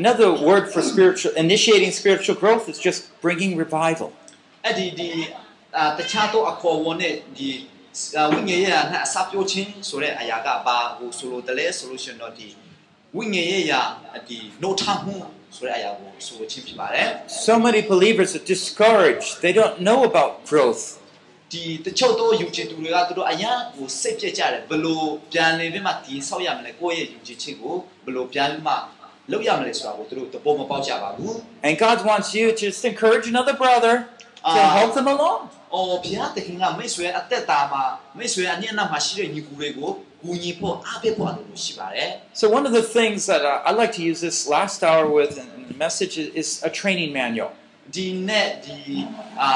[0.01, 4.09] Another word for spiritual initiating spiritual growth is just bringing revival.
[4.39, 5.44] ။အဲ့ဒီဒီအာ
[5.98, 7.50] တခြားသောအခေါ်ဝန်နဲ့ဒီ
[8.16, 12.48] အာဝိညာဉ်ရဲ့ယာနာအစပြောခြင်းဆိုတဲ့အရာကဘာကိုဆိုလိုတယ်လဲဆိုလို့ရှိရင်တော့ဒီ
[13.16, 13.80] ဝိညာဉ်ရဲ့ယာ
[14.28, 15.16] ဒီနှုတ်ထမှု
[15.56, 17.08] ဆိုတဲ့အရာကိုဆိုလိုခြင်းဖြစ်ပါတယ်
[17.46, 19.30] So many believers are discouraged.
[19.44, 20.82] They don't know about growth.
[21.52, 28.74] ။ဒီတချို့သောယုံကြည်သူတွေကသူတို့အရာကိုစိတ်ပြက်ကြတယ်ဘယ်လိုပြန်နေပြီးမှဒီဆောက်ရမလဲကိုယ့်ရဲ့ယုံကြည်ခြင်းကိုဘယ်လိုပြန်ပြီးမှ
[29.32, 31.34] လုပ်ရမလဲဆိုတာကိုသူတို့သဘောမပေါက်ကြပါဘူး။
[31.66, 33.94] And God wants you to just encourage another brother
[34.55, 34.73] to Ah.
[34.79, 35.39] help them along.
[35.59, 37.83] ။အော်ဘုရားသခင်ကမိတ်ဆွေအသက်တာမှာ
[38.17, 39.91] မိတ်ဆွေအနည်းနာမှာရှိတဲ့ညီကိုတွေကို
[40.21, 42.09] ကူညီဖို့အားပေးဖို့အလိုလိုရှိပါတယ်
[42.41, 45.33] So one of the things that uh, I like to use this last hour with
[45.41, 47.49] in in the message is, is a training manual.
[47.73, 48.79] ။ဒီနဲ့ဒီ
[49.41, 49.51] အာ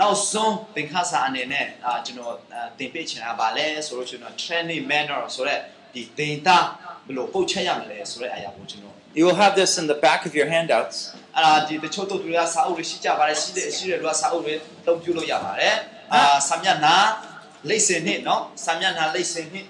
[0.00, 5.58] နောက်ဆုံးသင်ခါစာအနေနဲ့အာကျွန်တော်အာသင်ပေးချင်တာပါလဲဆိုတော့ကျွန်တော် training manual ဆိုတဲ့
[5.94, 6.58] ဒီသင်တာ
[7.06, 10.96] ဘယ်လိုပုတ်ချက်ရမလဲဆိုတဲ့အရာကိုကျွန်တော် ာ် You will have this in the back of your handouts.
[11.36, 14.54] အဲ့ဒါဒီတချို့တို့တွေကစာအုပ်တွေရှိကြပါတယ်ရှိတဲ့ရှိတဲ့လူကစာအုပ်တွေ
[14.86, 15.74] တုံးပြလို့ရပါတယ်
[16.12, 16.96] အာစာမျက်နှာ
[17.68, 19.66] လိပ်စင်နှစ်နော်စာမျက်နှာလိပ်စင်နှစ်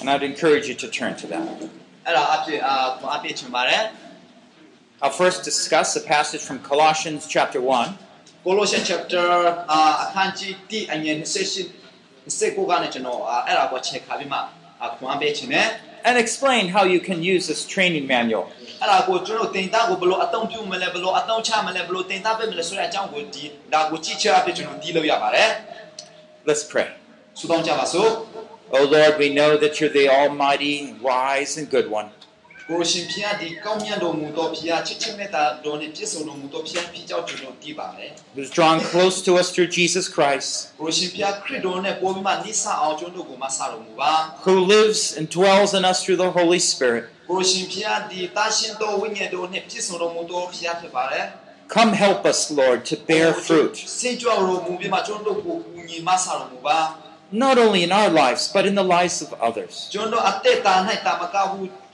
[0.00, 1.44] And I'd encourage you to turn to that.
[2.06, 2.74] အဲ့ဒါအပြည့်အာ
[3.16, 3.82] အပြည့်ချင်ပါတယ်
[5.02, 7.88] I'll first discuss a passage from Colossians chapter 1.
[8.46, 9.26] Colossians chapter
[9.72, 11.84] အာအခန်းကြီး1အငယ်28
[12.28, 14.38] 29ကနေကျွန်တော်အာအဲ့ဒါကိုချက်ခါပြီးမှ
[14.82, 15.68] အာခွန်ပေးချင်တယ်
[16.06, 18.44] and explain how you can use this training manual.
[18.82, 25.50] အဲ့ဒါကိုကျွန်တော်တင်တာကိုဘယ်လိုအသုံးပြုမလဲဘယ်လိုအသုံးချမလဲဘယ်လိုတင်တာပေးမလဲဆိုတဲ့အကြောင်းကိုဒီဒါကိုကြည့်ချအပြည့်ကျွန်တော်ဒီလို့ရပါတယ်
[26.48, 26.88] Let's pray.
[27.38, 28.10] ဆုတောင်းကြပါစို့
[28.76, 30.76] Oh Lord, we know that you're the almighty,
[31.08, 32.08] wise, and good one.
[32.70, 44.12] ကိုရှင်ဖျားဒီကောင်းမြတ်တော်မူသောဖျားချစ်ချင်းမေတ္တာတော်နဲ့ပြည့်စုံတော်မူသောဖျားဖြစ်ကြောင်းကျွန်တော်သိပါတယ် Who's drawn close to us through Jesus Christ, ကိုရှင်ဖျားခရစ်တော်နဲ့ပို့ပြီးမှနိစ္စအောင်ကျွန်တော်ကိုမဆတော်မူပါ
[44.46, 47.04] who lives and dwells in us through the Holy Spirit.
[47.30, 51.26] ကိုရှင်ဖျားဒီတာရှင်တော်ဝိညာဉ်တော်နဲ့ပြည့်စုံတော်မူသောဖျားဖြစ်ပါတယ်
[51.76, 56.78] Come help us, Lord, to bear fruit, စေကြတော်မူပြီးမှကျွန်တော်ကိုကူညီမဆတော်မူပါ
[57.44, 59.74] not only in our lives, but in the lives of others.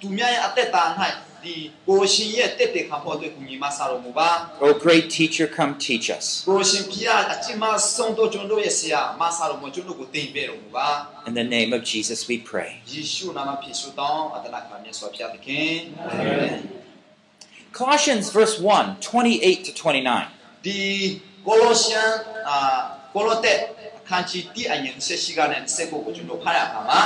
[0.01, 1.57] ကျွန်တော်အသက်တာ၌တာမကဘူးသူများရဲ့အသက်တာ၌ဒီ
[1.89, 4.29] ကိုရှင်ရဲ့တက်တက်ခံဖို့အတွက်ကူညီမဆတော်မူပါ
[4.65, 6.27] Oh, great teacher, come teach us.
[6.49, 7.65] ကိုရှင်ဖျားအချစ်မ
[7.95, 10.89] ဆုံးတော့ကျွန်တော်ရဲ့ဆရာမဆတော်မူကျွန်တော်ကိုသင်ပေးတော်မူပါ
[11.29, 12.71] In the name of Jesus, we pray.
[12.93, 15.73] ယေရှုနာမဖြစ်ဆုတောင်းအတနာခံမြတ်စွာဘုရားသခင်
[16.09, 16.59] အာမင်
[17.81, 20.65] Colossians verse 1, 28 to 29.
[20.67, 20.79] ဒီ
[21.47, 22.09] ကိုလိုရှန်
[22.49, 22.57] အာ
[23.15, 23.59] ကိုလိုတက်
[23.99, 27.01] အခန်းကြီး1အငယ်16ကနေ19ကိုကျွန်တော်ဖတ်ရပါမှာ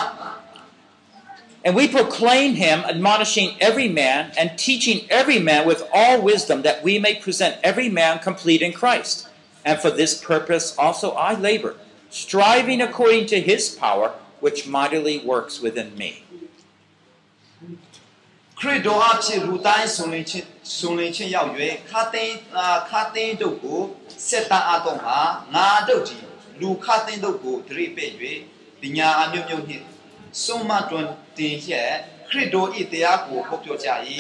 [1.64, 6.84] And we proclaim him, admonishing every man and teaching every man with all wisdom, that
[6.84, 9.28] we may present every man complete in Christ.
[9.64, 11.76] And for this purpose also I labor,
[12.10, 16.24] striving according to his power, which mightily works within me.
[18.58, 20.46] ခရစ်တော်အဖြစ်လူတိုင်းဆုံလင်ချင်း
[20.78, 21.50] ဆုံလင်ချင်းရောက်၍
[21.90, 23.80] ခါသိန်းအာခါသိန်းတို့ကို
[24.28, 25.18] စက်တာအတော့မှာ
[25.54, 26.24] ငါတို့ကြီး
[26.60, 28.10] လူခါသိန်းတို့ကိုဒရိပဲ့၍
[28.80, 29.84] ပညာအမျိုးမျိုးနှင့်
[30.44, 31.06] ဆုံးမတွင်
[31.38, 31.90] တင်ရဲ့
[32.28, 33.88] ခ ခရစ်တော်ဤတရားကိုဟောပြောကြ၏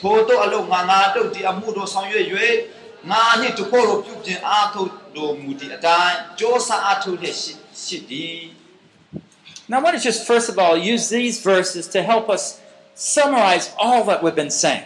[0.00, 2.26] ထိုတို့အလုံးငါငါတို့ဒီအမှုတို့ဆောင်ရွက်၍
[3.10, 7.52] ငါနှင့်တကိုယ်တို့ပြုပြင်အားထုတ်တော်မူသည့်အတိုင်းကြိုးစားအားထုတ်တဲ့ရှိ
[7.84, 8.40] ရှိသည်
[9.70, 12.60] Now, I want to just first of all use these verses to help us
[12.96, 14.84] summarize all that we've been saying.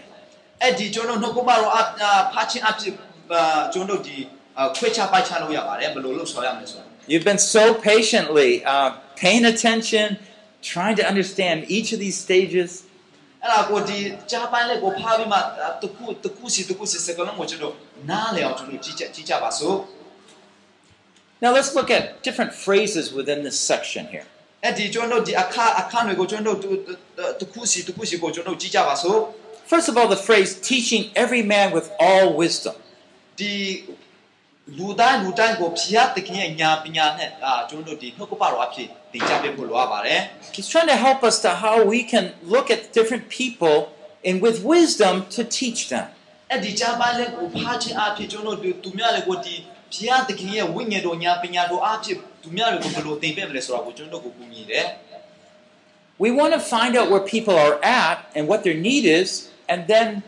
[0.63, 1.83] အဲ့ဒီကျွန်တော်နှုတ်ကပတော်အ
[2.33, 2.93] ဖာချင်းအဖြစ်
[3.73, 4.17] ကျွန်တော်ဒီ
[4.77, 8.91] ခွဲခြားပိုက်ခြားလို့ရပါတယ်ဘယ်လိုလုပ်ဆောင်ရမလဲဆိုတာ You've been so patiently uh,
[9.23, 10.07] paying attention,
[10.73, 12.71] trying to understand each of these stages.
[13.45, 13.99] အဲ့ဒါကိုဒီ
[14.31, 15.39] ကြားပိုင်းလေးကိုဖားပြီးမှ
[15.83, 17.75] တခုတခုစီတခုစီစကလုံးကိုကျွန်တော်
[18.11, 19.79] နားလည်အောင်ကျွန်တော်ကြည့်ကြကြည့်ကြပါစို့
[21.43, 24.27] Now, let's look at different phrases within this section here.
[24.65, 26.57] အဲ့ဒီကျွန်တော်ဒီအခါအခါတွေကိုကျွန်တော်
[27.41, 29.19] တခုစီတခုစီကိုကျွန်တော်ကြည့်ကြပါစို့
[29.73, 32.75] First of all, the phrase teaching every man with all wisdom.
[33.39, 33.53] ဒီ
[34.79, 40.21] လူတိုင်းလူတိုင်းကိုဖျားတခင်ရဲ့ညာပညာနဲ့အာကျွန်တော်ဒီနှုတ်ကပတော်အဖြစ်သင်ကြားပေးဖို့လိုအပ်ပါတယ်
[40.57, 43.77] He's trying to help us to how we can look at different people
[44.29, 46.07] and with wisdom to teach them.
[46.51, 49.55] အဲ့ဒီကြားပိုင်းလေးကိုဖားခြင်းအဖြစ်ကျွန်တော်ဒီသူများလေးကိုဒီ
[49.95, 54.87] ဖျားတခင်ရဲ့ဝိညာဉ်တော်ညာပညာတော်အဖြစ်သူများတွေကိုဘယ်လိုသင်ပေးမလဲဆိုတာကိုကျွန်တော်တို့ကိုကူညီတယ်
[56.25, 59.29] We want to find out where people are at and what their need is,
[59.73, 60.23] and then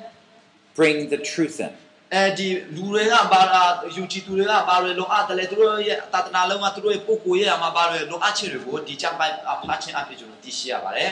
[0.74, 1.72] bring the truth in.
[2.14, 3.64] အဲဒီလူတွေကဘာအာ
[3.96, 9.34] ယူချီသူတွေကဘာတွေလိုအပ်တယ်လဲသူတို့ရဲ့တာတနာလုံးကသူတို့ရဲ့ပုဂ္ဂိုလ်ရဲ့အမှာဘာတွေလိုအပ်ချက်တွေကိုဒီကြားပိုင်း
[9.66, 11.10] ဖားခြင်းအဖြစ်ကျွန်တော်သိရှိရပါတယ်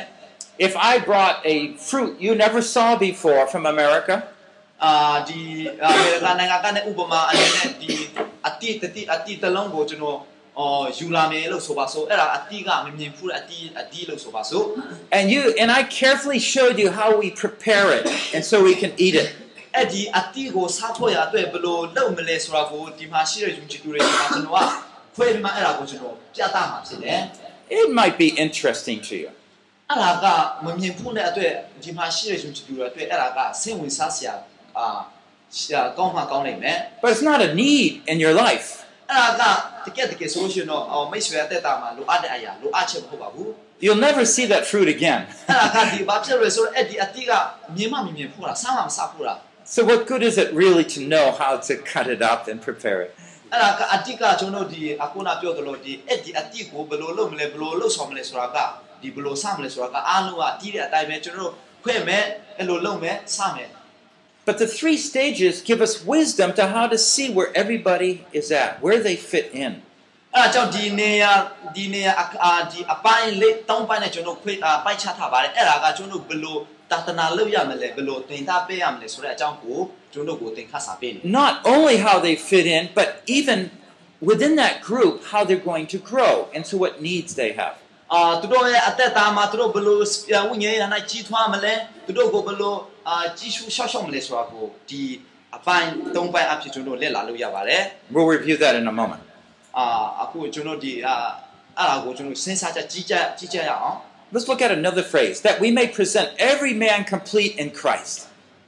[0.67, 1.57] If I brought a
[1.89, 4.17] fruit you never saw before from America,
[4.85, 5.41] အာဒီ
[5.85, 7.89] အမေရိကန်နိုင်ငံကနေဥပမာအနေနဲ့ဒီ
[8.49, 10.19] အတိတတိအတိတလုံးကိုကျွန်တော်
[10.59, 14.67] အော်ယူလာမယ်လို့ဆိုပါစို့အဲ့ဒါအတိကမမြင်ဘူးအတိအတိလို့ဆိုပါစို့
[15.17, 18.05] and you and I carefully showed you how we prepare it,
[18.35, 19.29] and so we can eat it.
[19.76, 24.68] အဲ့ဒီအတိကိုစားဖို့ရအတွက်ဘယ်လိုလုပ်မလဲဆိုတာကိုဒီမှာရှိတဲ့ယူချီတူတွေဒီမှာကျွန်တော်က
[25.16, 27.20] ခွဲပြီးမှအဲ့ဒါကိုကျွန်တော်ပြသမှာဖြစ်တယ်
[27.80, 29.30] It might be interesting to you.
[29.90, 30.26] အဲ့ဒါက
[30.66, 34.34] မမြင်ဘူးတဲ့အတွက်ဒီမှာရှိတဲ့ယူချီတူတွေအတွက်အဲ့ဒါကစိတ်ဝင်စားစရာ
[34.78, 34.86] အာ
[35.58, 38.68] ရှာကောင်းမှကောင်းနိုင်မယ် But it's not a need in your life.
[39.12, 39.52] အဲ့ဒါ
[39.86, 43.50] ကတကယ်တကယ်ဆိုလို့ရှိရင်တော့အော်မိတ်ဆွေအသက်တာမှာလိုအပ်တဲ့အရာလိုအပ်ချက်မဟုတ်ပါဘူး
[43.86, 45.22] You'll never see that fruit again.
[45.50, 47.32] အဲ့ဒါကဒီဘာဖြစ်လဲဆိုတော့အဲ့ဒီအတိက
[47.76, 49.40] မြင်မှမမြင်ဘူးလားစားမှမစားဘူးလား
[49.75, 53.01] So, what good is it really to know how to cut it up and prepare
[53.07, 53.11] it?
[53.53, 58.59] အဲ့ဒါကအတိကကျွန်တော်ဒီအခုနပြောသလိုဒီအဲ့ဒီအတိကိုဘယ်လိုလုပ်မလဲဘယ်လိုလုပ်ဆောင်မလဲဆိုတာက
[59.03, 61.53] ဒီဘယ်လိုစမလဲဆိုတာကအားလုံးကတီးတဲ့အတိုင်းပဲကျွန်တော်တို့
[61.85, 62.25] ခွဲမယ်
[62.59, 63.71] အဲ့လိုလုပ်မယ်စမယ်
[64.49, 68.71] But the three stages give us wisdom to how to see where everybody is at,
[68.85, 69.73] where they fit in.
[70.37, 71.33] အဲ့ဒါကြောင့်ဒီနေရာ
[71.77, 72.13] ဒီနေရာ
[72.45, 76.57] အာဒီအပိုင်းလေးတောင်းပိုင်းနဲ့ကျွန်တော်ခွဲအာပိုက်ချထားပါတယ်အဲ့ဒါကကျွန်တော်ဘယ်လို
[76.91, 79.79] တာတနာလုပ်ရမလဲဘယ်လိုသင်သားပေးရမလဲဆိုတဲ့အကြောင်းကို
[80.13, 83.09] ကျွန်တော်ကိုသင်ခန်းစာပေးနေ Not only how they fit in, but
[83.39, 83.59] even
[84.31, 87.75] within that group, how they're going to grow and so what needs they have.
[88.13, 89.99] အာသူတို့ရဲ့အသက်တာမှာသူတို့ဘယ်လို
[90.49, 91.75] ဝိညာဉ်ရေး၌ကြီးထွားမလဲ
[92.07, 92.75] သူတို့ကိုဘယ်လို
[93.09, 95.03] အာကြီးရှုရှော့ရှော့မလဲဆိုတာကိုဒီ
[95.57, 97.83] အပိုင်း၃ပိုင်းအဖြစ်ကျွန်တော်လက်လာလို့ရပါတယ်
[98.15, 99.23] We'll review that in a moment.
[99.79, 99.87] အာ
[100.23, 101.15] အခုကျွန်တော်ဒီအာ
[101.79, 103.97] အဲ့ဒါကိုကျွန်တော်စဉ်းစားကြကြီးကြကြီးကြရအောင်
[104.35, 108.17] Let's look at another phrase that we may present every man complete in Christ.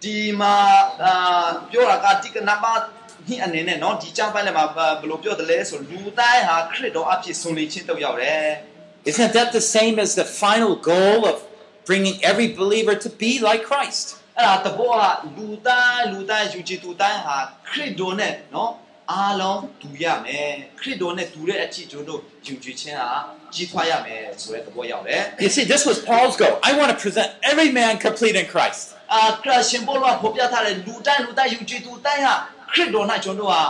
[0.05, 0.57] ဒီမှာ
[1.05, 2.81] အာပြောတာကဒီကနံပါတ်
[3.27, 8.47] ဒီအနေနဲ့เนาะဒီချမ်းပိုင်းလည်းမှာဘယ်လိုပြောတယ်လဲဆိုလူတိုင်းဟာခရစ်တော်အဖြစ်ဆုံးလင်းခြင်းတော့ရောက်တယ်
[9.11, 11.37] Isn't that the same as the final goal of
[11.89, 14.07] bringing every believer to be like Christ?
[14.39, 15.05] အဲ့ဒါတဘောက
[15.37, 17.37] လူတိုင်းလူတိုင်းယူကြည်သူတိုင်းဟာ
[17.69, 18.71] ခရစ်တော်နဲ့เนาะ
[19.13, 20.51] အားလုံးတူရမယ်
[20.81, 23.11] ခရစ်တော်နဲ့တူတဲ့အချစ်ကျွန်တော်တို့ယူကြည်ခြင်းဟာ
[23.55, 26.55] ကြီးထွားရမယ်ဆိုတဲ့သဘောရောက်တယ် You see, this was Paul's goal.
[26.69, 28.83] I want to present every man complete in Christ.
[29.15, 32.35] အာခရစ်ရှင်ဘောလောဖော်ပြထားတဲ့လူတိုင်းလူတိုင်းယူကြည်သူတိုင်းဟာ
[32.73, 33.63] ခရစ်တော်၌ကျွန်တော်တို့ဟာ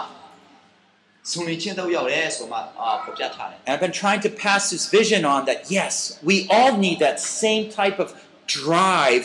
[1.30, 5.94] ဆုံးလင်းခြင်းတော့ရောက်တယ်ဆိုမှအာဖော်ပြထားတယ် And I've been trying to pass this vision on that yes,
[6.30, 8.08] we all need that same type of
[8.61, 9.23] drive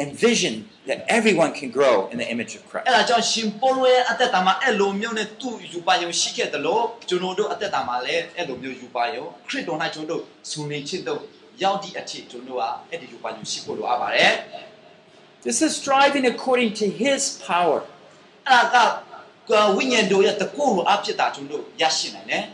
[0.00, 0.54] and vision
[0.88, 2.84] that everyone can grow in the image of Christ.
[2.88, 11.20] အဲ့ဒါကြောင့်ရှင်ပေါလုရဲ့အသက်တာမှာအဲ့လိုမျိုးနဲ့သူ့ယူပါယုံရှိခဲ့တယ်လို့ကျွန်တော်တို့အသက်တာမှာလည်းအဲ့လိုမျိုးယူပါယုံခရစ်တော်၌ကျွန်တော်တို့ဆုံနေခြင်းတော့
[11.62, 14.32] ရောက်သည့်အထိကျွန်တော်ဟာအဲ့ဒီယူပါယုံရှိဖို့လိုအပ်ပါတယ်
[15.46, 17.78] This is striving according to his power.
[18.48, 18.84] အဲ့ဒါ
[19.50, 22.44] ကဝိညာဉ်တော်ရဲ့တကူလိုအဖြစ်တာကျွန်တော်ရရှိနိုင်တယ်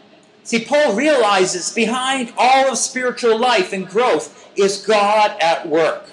[0.50, 4.26] See, Paul realizes behind all of spiritual life and growth
[4.64, 6.04] is God at work.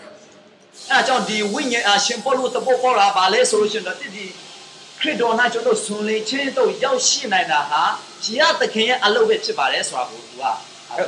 [0.89, 4.09] အဲ့ဒါကြောင့်ဒီဝိညာဉ်အရှင်ပေါလုတပုတ်ပေါ်လာပါလဲဆိုလို့ရှိရင်တော့ဒီ
[5.01, 7.83] ခရစ်တော်၌ကျွန်တော်ဆုံနေခြင်းတော့ရောက်ရှိနိုင်တာဟာ
[8.25, 10.43] ဘုရားသခင်ရဲ့အလုပ်ပဲဖြစ်ပါတယ်ဆိုတာကိုသူက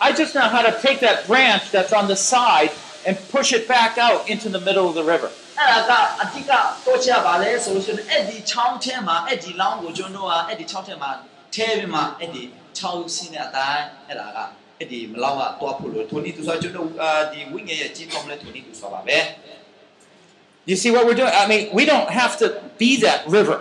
[0.06, 2.72] I just know how to take that branch that's on the side
[3.06, 5.30] and push it back out into the middle of the river.
[5.59, 6.51] အဲ့ဒါကအတိက
[6.85, 11.11] တော့ချပါလဲဆိုလို့ရှိရင်အဲ့ဒီချောင်းထဲမှာအဲ့ဒီလောင်းကိုကျွန်တော်ကအဲ့ဒီချောင်းထဲမှာ
[11.55, 12.43] ထဲပြီးမှအဲ့ဒီ
[12.77, 14.37] ချောင်းဆင်းတဲ့အတိုင်းအဲ့ဒါက
[14.77, 19.17] အဲ့ဒီမလောင်းကတော့ဖို့လို့ထိုနည်းသူဆိုကျွန်တော်အာဒီဝိညာဉ်ရဲ့ကြီးတော်မလဲထိုနည်းသူဆိုပါပဲ
[20.69, 21.33] You see what we're doing?
[21.41, 22.45] I mean, we don't have to
[22.81, 23.59] be that river.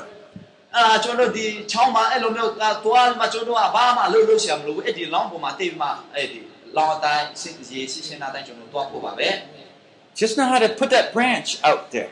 [0.76, 2.52] အာကျွန်တော်ဒီချောင်းမှာအဲ့လိုမျိုး
[2.84, 6.38] သွားမှကျွန်တော်ကဘာမှလုပ်လို့ဆရာမလို့အဲ့ဒီလောင်းပေါ်မှာတိတ်ပြီးမှအဲ့ဒီ
[6.76, 9.28] လောင်းအတိုင်းစစ်ရေစစ်ရှင်းတဲ့အတိုင်းကျွန်တော်သွားဖို့ပါပဲ
[10.18, 12.10] Just know how to put that branch out there.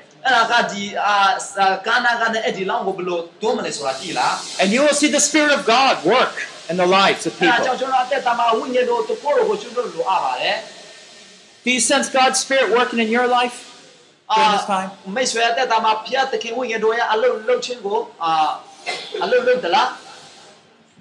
[4.60, 6.34] And you will see the Spirit of God work
[6.70, 7.64] in the lives of people.
[11.64, 13.58] Do you sense God's Spirit working in your life?
[14.34, 14.90] During this time?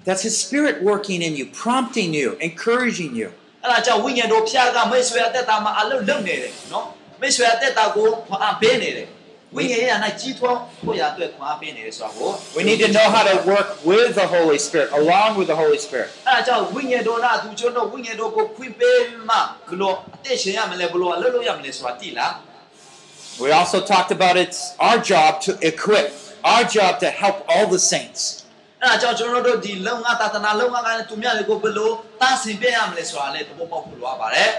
[0.04, 3.30] That's His Spirit working in you, prompting you, encouraging you.
[3.65, 6.85] အဲ့ဒါကြောင့်ဝိညာဉ်တော်ဖျားကမိတ်ဆွေအသက်တာမှာအလုံးလုံးနေတယ်နော်
[7.21, 9.07] မိတ်ဆွေအသက်တာကိုခွန်အားပေးနေတယ်
[9.55, 15.79] ဝိညာဉ်ရဲ့အကြီးထွားဖို့ရအတွက်ခွန်အားပေးနေတယ်ဆိုတာကို We need to know how to work with the Holy Spirit, along with the Holy
[15.85, 16.09] Spirit.
[16.27, 19.35] အဲ့ဒါကြောင့်ဝိညာဉ်တော်ကသူကျွန်တော်ဝိညာဉ်တော်ကိုခွင့်ပေးမှ
[19.69, 22.33] ဘလို့အသက်ရှင်ရမလဲဘလို့အလုပ်လုပ်ရမလဲဆိုတာသိလား
[23.43, 26.07] We also talked about it's our job to equip,
[26.43, 28.21] our job to help all the saints.
[28.86, 34.50] အဲ့ဒါကြောင့်ကျွန်တော်တို့ဒီလုံငါသာသနာလုံငါကလည်းသူများတွေကိုဘလို့တားဆင်ပြရမလဲဆိုတာလည်းသဘောပေါက်ဖို့လိုအပ်ပါတယ်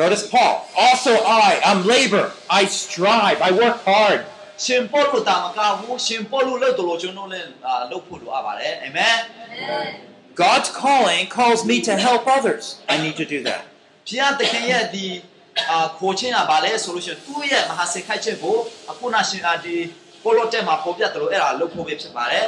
[0.00, 0.54] Notice Paul.
[0.88, 1.12] Also,
[1.46, 2.24] I, I'm labor.
[2.48, 3.38] I strive.
[3.48, 4.20] I work hard.
[4.64, 9.16] ရှင်ပေါလုတာမကဘူးရှင်ပေါလုလို့တို့လို့ကျွန်တော်လည်းအာလုပ်ဖို့လိုအပ်ပါတယ်အာမင်
[10.42, 12.64] God's calling calls me to help others.
[12.92, 13.62] I need to do that.
[14.08, 15.06] ဖျားသခင်ရဲ့ဒီ
[15.70, 18.56] အာခိုးချင်းကဘာလဲဆိုလို့ရှိရင်သူ့ရဲ့မဟာစေခိုက်ချက်ကို
[18.90, 19.76] အခုနရှင်အာဒီ
[20.24, 22.46] ပေါလုတက်မှာပေါ်ပြတယ်လို့အဲ့ဒါလုပ်ဖို့ပဲဖြစ်ပါတယ်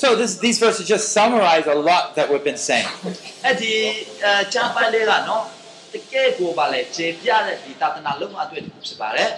[0.00, 2.88] So this, these verses just summarize a lot that we've been saying.
[3.44, 3.72] အဲ့ဒီ
[4.24, 5.42] အာချမ်းပိုင်းလေးကနော်
[5.92, 9.30] တကယ်ကိုပါလေခြေပြတဲ့ဒီတာသနာလုံးဝအတွက်တစ်ခုဖြစ်ပါတယ်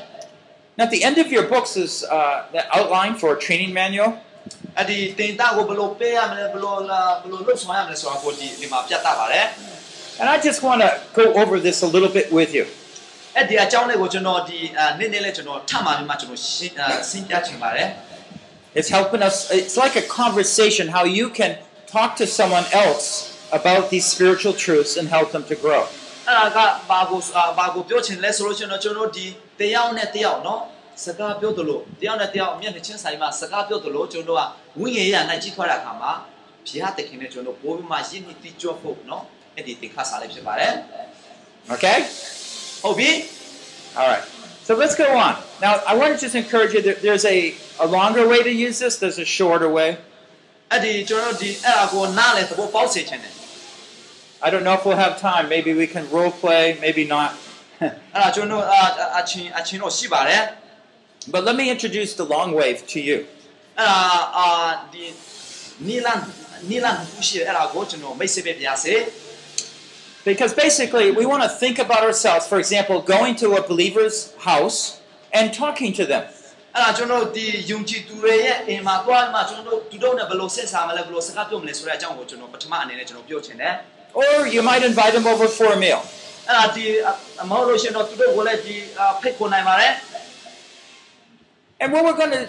[0.78, 4.10] Now, at the end of your books is uh, the outline for a training manual.
[4.78, 9.46] အဲ့ဒီတင်တာကိုဘယ်လိုပေးရမလဲဘယ်လိုလာဘယ်လိုလုပ်ဆောင်ရမလဲဆိုတာကိုဒီဒီမှာပြသပါတယ်
[10.20, 12.64] And I just want to go over this a little bit with you.
[13.36, 17.88] အဲ့ဒီအကြောင်းလေးကိုကျွန်တော်ဒီအာနေ့နေ့လေးကျွန်တော်ထပ်မှပြီးမှကျွန်တော်ရှင်းအာရှင်းပြချင်ပါတယ်
[18.78, 21.52] It's helping us, it's like a conversation how you can
[21.94, 23.06] talk to someone else
[23.58, 25.82] about these spiritual truths and help them to grow.
[26.28, 26.58] အဲ့ဒါက
[26.90, 29.26] ဘာကိုအာဘာကိုပြောချင်လဲဆိုလို့ရှိရင်တော့ကျွန်တော်ဒီ
[29.60, 30.62] တယောက်နဲ့တယောက်နော်
[31.04, 34.42] စကားပြောတယ်လို့တယောက်နဲ့တယောက်အမျက်နှချင်းဆိုင်မှာစကားပြောတယ်လို့ကျွန်တော်က
[34.80, 36.12] ဝိညာဉ်ရေးနိုင်ကြည့်ခွာတဲ့အခါမှာ
[36.66, 39.24] ဘုရားသခင်နဲ့ကျွန်တော်ပို့ပြီးမှရင်းနှီးတိကျဖို့နော်
[39.56, 40.72] အဲ့ဒီတင်ခါစားလေးဖြစ်ပါတယ်
[41.72, 41.98] Okay?
[42.82, 43.10] ဟုတ်ပြီ
[43.98, 44.24] All right.
[44.66, 45.34] So let's go on.
[45.61, 48.79] Now, I want to just encourage you that there's a, a longer way to use
[48.79, 49.97] this, there's a shorter way.
[54.41, 55.49] I don't know if we'll have time.
[55.49, 57.35] Maybe we can role play, maybe not.
[61.27, 63.25] but let me introduce the long wave to you.
[70.25, 72.47] Because basically, we want to think about ourselves.
[72.47, 74.99] For example, going to a believer's house
[75.38, 76.24] and talking to them.
[76.76, 83.74] အဲ့ဒါကျွန်တော်ဒီယုံကြည်သူတွေရဲ့အိမ်မှာတွားမှကျွန်တော်သူတို့နဲ့ဘယ်လိုဆက်ဆံမလဲဘယ်လိုစကားပြောမလဲဆိုတဲ့အကြောင်းကိုကျွန်တော်ပထမအနေနဲ့ကျွန်တော်ပြောချင်တယ်
[84.20, 86.00] Or you might invite them over for a meal.
[86.48, 86.84] အဲ့ဒါဒီ
[87.42, 89.92] အမဟုတ်လို့ရှိရင်တော့သူတို့ကိုလည်းဒီအာဖိတ်ခေါ်နိုင်ပါတယ်
[91.80, 92.44] And what we're going to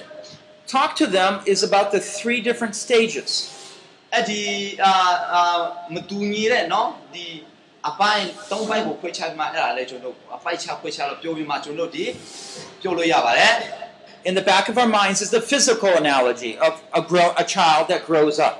[0.75, 3.29] talk to them is about the three different stages.
[4.13, 4.41] အဲ့ဒီ
[4.85, 4.93] အာ
[5.33, 5.59] အာ
[5.93, 7.25] မတူညီတဲ့เนาะဒီ
[7.86, 12.04] အပိုင်း၃ပိုင်းကိုခွဲခြားပြီးမှအဲ့ဒါလည်းကျွန်တော်အပိုက်ချခွဲခြားလို့ပြောပြီးမှကျွန်တော်ဒီ
[12.82, 13.54] ပြောလို့ရပါတယ်
[14.28, 17.82] In the back of our minds is the physical analogy of a, grow, a child
[17.90, 18.54] that grows up.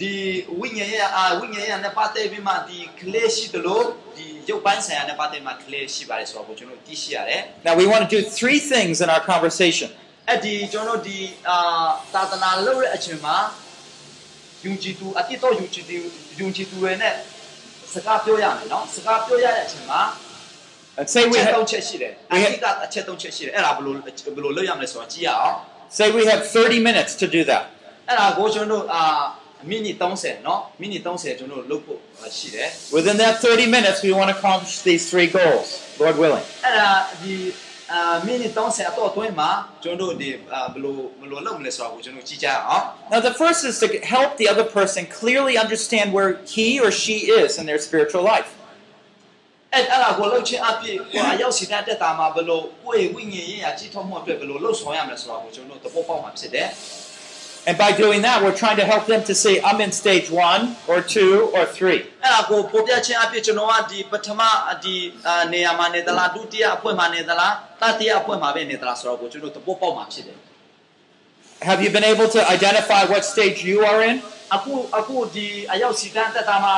[0.00, 0.14] ဒီ
[0.60, 3.84] ဝိညာဉ်ရဲ့အာဝိညာဉ်ရဲ့နဲ့ပတ်သက်ပြီးမှဒီကလေးရှိတယ်လို့
[4.16, 9.88] ဒီရုပ်ပိုင်းဆိုင်ရာနဲ့ပတ်သက်မှကလေးရှိပါတယ်ဆိုတော့ကျွန်တော်သိရှိရတယ် Now, we want to do three things in our conversation.
[10.28, 11.18] အဲ့ဒီကျွန်တော်ဒီ
[11.48, 11.58] အာ
[12.14, 13.36] သာသနာလုပ်တဲ့အချိန်မှာ
[14.64, 15.96] ယုံကြည်သူအတိတ်တော့ယုံကြည်သူ
[16.40, 17.14] ယုံကြည်သူတွေနဲ့
[17.95, 20.01] စကားပြောရမယ်နော်စကားပြောရတဲ့အချိန်မှာ
[20.99, 25.55] And say အ we, ချက် ha- သုံးချက်ရှိတယ်အ we တိ ha- တ်ကအချက်သုံးချက်ရှိတယ်အဲ့ဒါဘယ်လိုဘယ်လိုလုပ်ရမလဲဆိုတာကြည့်ရအောင်
[25.97, 27.63] say we have 30 minutes to do that.
[28.09, 29.03] အဲ့ဒါကိုကျွန်တော်အာ
[29.69, 31.99] မိနစ်30နော်မိနစ်30ကျွန်တော်လုပ်ဖို့
[32.37, 35.67] ရှိတယ် Within that 30 minutes, we want to accomplish these three goals,
[36.01, 36.45] Lord willing.
[36.65, 36.89] အဲ့ဒါ
[37.21, 37.33] ဒီ
[37.91, 39.49] အာမိနစ်30အတော့အတွင်းမှာ
[39.83, 47.17] ကျွန်တော်တို့ဒီအာဘယ်လိုဘယ်လိုလုပ်မလဲဆိုတာကိုကျွန်တော်ကြည့်ကြအောင် Now, the first is to help the other person clearly understand where he or she
[47.41, 48.49] is in their spiritual life.
[49.73, 56.67] အဲ့အဲ့ဒါကိုလှုပ်ချင်းအပြည့်ကိုအရောက်စီတဲ့တက်တာမှာဘယ်လိုကိုယ့်ရဲ့ဝိညာဉ်ရေးရာကြီးထွားမှုအတွက်ဘယ်လိုလှုပ်ဆောင်ရမလဲဆိုတာကိုကျွန်တော်တို့သဘောပေါက်မှာဖြစ်တယ်
[57.67, 60.75] And by doing that, we're trying to help them to say, I'm in stage one,
[60.87, 61.99] or two, or three.
[62.23, 64.41] အဲ့ဒါကိုပေါ်ပြချင်းအပြည့်ကျွန်တော်ကဒီပထမ
[64.83, 64.95] ဒီ
[65.27, 70.37] အာနေရာမှာနေသလားဒုတိယအဖွဲမှာနေသလားတတိယအဖွဲမှာပဲနေသလားဆိုတော့ကိုကျွန်တော်သဘောပေါက်မှာဖြစ်တယ်
[71.69, 74.15] Have you been able to identify what stage you are in?
[74.55, 76.75] အခုအခုဒီအရောက်စီတဲ့တက်တာမှာ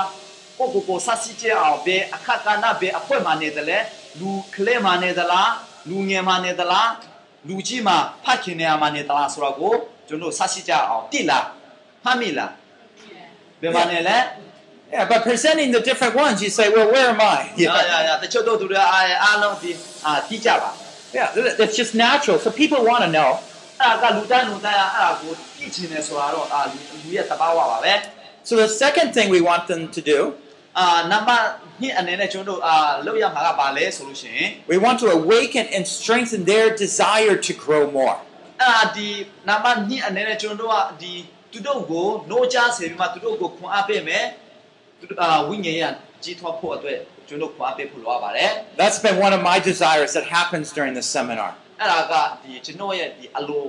[0.57, 3.77] ကိုကိုကိုစစီချအောင်ပဲအခက်ကဏ္ဍပဲအဖွဲမှာနေတယ်လေ
[4.19, 5.51] လူကလေးမှာနေသလား
[5.89, 6.89] လူငယ်မှာနေသလား
[7.47, 9.73] လူကြီးမှာဖတ်ခင်နေရာမှာနေသလားဆိုတော့ကို
[10.07, 11.45] ကျွန်တော်စစီချအောင်တိလား
[12.03, 12.51] ဖတ်မိလား
[13.61, 14.17] ဘယ်မှာနေလဲ
[14.95, 17.39] Yeah, but presenting the different ones, you say, well, where am I?
[17.63, 19.71] ရရရတချို့တို့သူတွေအားအားလုံးဒီ
[20.05, 20.71] အာတိကြပါ
[21.17, 22.37] Yeah, th- that's just natural.
[22.43, 23.29] So people want to know.
[23.81, 27.93] အဲ့ဒါကလူတိုင်းလူတိုင်းအဲ့ဒါကိုသိချင်တယ်ဆိုတာတော့အာလူလူရဲ့တဘာဝပါပဲ
[28.49, 30.19] So the second thing we want them to do,
[30.79, 31.45] အာနံပါတ်
[31.81, 38.17] 2အနေနဲ့ကျွန်တော်တို့အာလောက်ရမှာကပါလဲဆိုလို့ရှိရင် we want to awaken and strengthen their desire to grow more.
[38.60, 39.08] အဲ့ဒါဒီ
[39.48, 41.12] နံပါတ်2အနေနဲ့ကျွန်တော်တို့ကဒီ
[41.52, 44.24] သူတို့ကိုနှိုးချစေပြီးမှသူတို့ကိုခွန်အားပေးမယ်
[45.00, 45.84] သူတို့အာဝိညာဉ်ရ
[46.22, 46.98] ကြီးထွားဖို့အတွက်
[47.28, 48.50] ကျွန်တော်ခွန်အားပေးဖို့လိုအပ်ပါတယ်
[48.80, 51.50] That's been one of my desires that happens during the seminar.
[51.80, 53.62] အဲ့ဒါကဒီကျွန်တော်ရဲ့ဒီအလို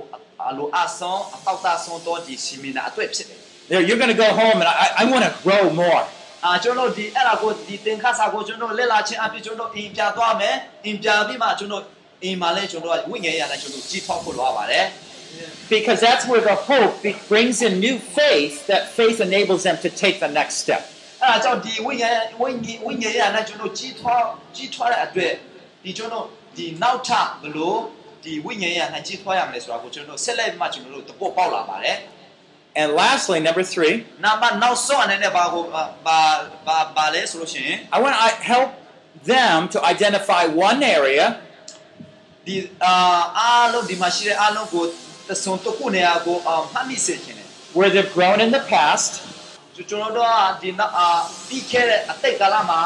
[0.48, 3.38] အလိုအဆောင်အပေါက်တာဆောင်တော့ဒီဆီမီနာအတွက်ဖြစ်တယ်
[3.70, 6.02] There, you're going to go home and I, I want to grow more.
[6.44, 10.54] အာကျွန်တော်ဒီအဲ့ဒါကိုဒီသင်္ခါစာကိုကျွန်တော်လက်လာချင်းအပြည့်ကျွန်တော်အင်ပြသွားမယ်
[10.84, 11.82] အင်ပြပြီးမှကျွန်တော်
[12.23, 14.85] အင်မှာလဲကျွန်တော်ဝိညာဉ်ရတဲ့ကျွန်တော်ကြီးထွားဖို့လိုအပ်ပါတယ်
[15.75, 19.89] Because that's where the hope be- brings in new faith, that faith enables them to
[20.03, 20.81] take the next step.
[21.23, 24.23] အဲ့ဒါကြောင့်ဒီဝိညာဉ်ဝိညာဉ်ဝိညာဉ်ရတဲ့ကျွန်တော်ကြီးထွား
[24.55, 25.33] ကြီးထွားတဲ့အတွက်
[25.83, 26.25] ဒီကျွန်တော်
[26.57, 27.79] ဒီနောက်ထပ်ဘလို့
[28.23, 31.97] ဒီဝိညာဉ်ရတဲ့ကြီးထွားရမယ်ဆိုတာကိုကျွန်တော်ဆက်လက်မှကျွန်တော်တို့တပုတ်ပေါက်လာပါတယ်
[32.81, 33.93] And lastly, number three,
[34.25, 35.83] နံပါတ်နောက်ဆုံးအနေနဲ့ဘာကိုဘာ
[36.67, 38.69] ဘာဘာလဲဆိုလို့ရှိရင် I want to help
[39.33, 41.25] them to identify one area
[42.45, 42.93] ဒီအာ
[43.37, 44.83] အားလုံးဒီမှာရှိတဲ့အားလုံးကို
[45.29, 49.11] တဆုံတစ်ခုနေရာကိုအာမှတ်မိစေချင်တယ် where they've grown in the past,
[49.75, 51.07] ကျွန်တော်တို့ကဒီနောက်အာ
[51.47, 52.81] ပြီးခဲ့တဲ့အတိတ်ကာလမှာ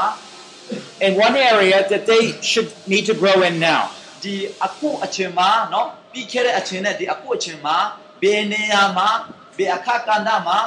[1.05, 3.81] and one area that they should need to grow in now.
[4.23, 4.33] ဒီ
[4.65, 7.77] အခုအချိန်မှာเนาะပြီးခဲ့တဲ့အချိန်နဲ့ဒီအခုအချိန်မှာ
[8.21, 9.09] ဘယ်နေရာမှာ
[9.57, 10.59] ဘယ်အခါကဏ္ဍမှာ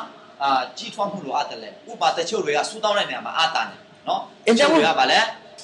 [0.42, 5.20] အာကြီးထွားမှုလိုအပ်တယ်လဲဥပမာတချို့တွေကစူးတောင်းတဲ့နေရာမှာအာတာတယ်เนาะ အင်းကြောင့် တချို့တွေကဗာလဲ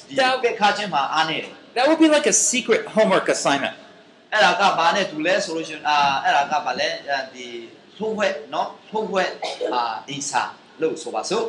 [0.07, 3.75] ဒီ ဒါ ဘက်ခါချင်းမှာအားနေတယ် That would be like a secret homework assignment.
[4.33, 7.47] အဲ့ဒါကဘာနဲ့တူလဲဆိုလို့ရှိရင်အာအဲ့ဒါကဘာလဲအာဒီ
[7.97, 9.31] ထိုးဝက်เนาะထိုးဝက်
[9.73, 10.43] အာအင်းစာ
[10.81, 11.45] လို့ဆိုပါစို့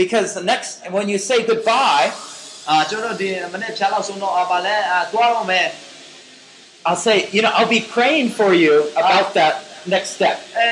[0.00, 2.06] Because the next, when you say goodbye,
[2.68, 5.68] အာကျွန်တော်ဒီမနေ့ဖြာလောက်ဆုံးတော့အာဘာလဲအာတွားအောင်မယ်
[6.86, 9.54] I'll say, you know, I'll be praying for you about that
[9.94, 10.36] next step.
[10.58, 10.70] အဲ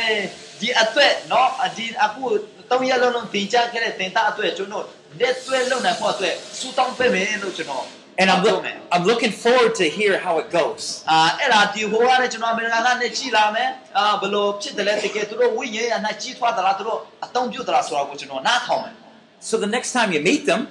[0.60, 2.24] ဒီအတွက်เนาะဒီအခု
[2.70, 4.84] တောင်းရလုံးလုံးတင်ကြခဲ့တဲ့တင်တာအတွက်ကျွန်တော်
[5.20, 7.86] လက်ဆွဲလုံးနိုင်ဖို့အတွက်စူတောင်းပေးမယ်လို့ကျွန်တော်
[8.17, 11.03] And I'm, looking forward to hear how it goes.
[19.39, 20.67] So the next time you meet them,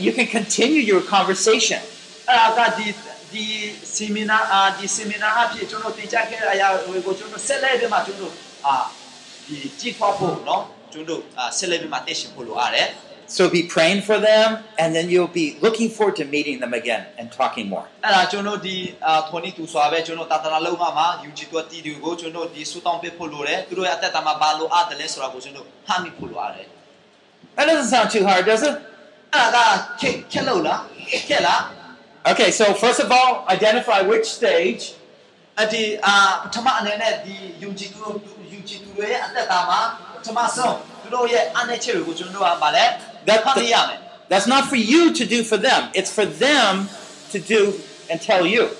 [0.00, 1.80] you can continue your conversation.
[13.35, 17.03] So be praying for them, and then you'll be looking forward to meeting them again
[17.17, 17.85] and talking more.
[18.03, 18.75] အဲ့ဒါကျွန်တော်ဒီ
[19.05, 26.67] အာထော်နီတူစွာပဲကျွန်တော်တာတနာလုံးမှာမှာယူဂျီတော့တီဒီကိုကျွန်တော်ဒီဆူတောင်းပေးဖို့လိုတယ်သူတို့ရဲ့အသက်တာမှာဘာလို့အားတယ်လဲဆိုတာကိုကျွန်တော်ဖမ်းမိဖို့လိုရတယ်
[27.55, 28.75] That doesn't sound too hard, does it?
[29.35, 30.81] အဲ့ဒါကခက်ခက်လို့လား
[31.29, 31.61] ခက်လား
[32.31, 34.83] Okay, so first of all, identify which stage,
[35.61, 38.05] အဒီအာပထမအနေနဲ့ဒီယူဂျီတူ
[38.51, 39.79] ယူဂျီတူရဲ့အသက်တာမှာ
[40.13, 42.85] ပထမဆုံးသူတို့ရဲ့အနေချက်တွေကိုကျွန်တော်တို့ကဗာလဲ
[43.26, 45.90] that, that, that's not for you to do for them.
[45.94, 46.88] It's for them
[47.32, 47.74] to do
[48.10, 48.70] and tell you.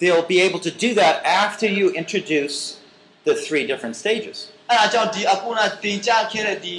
[0.00, 2.80] They'll be able to do that after you introduce
[3.24, 4.48] the three different stages.
[4.70, 6.76] အဲဒါကြောင့်ဒီအခုနတင်ကြခဲ့တဲ့ဒီ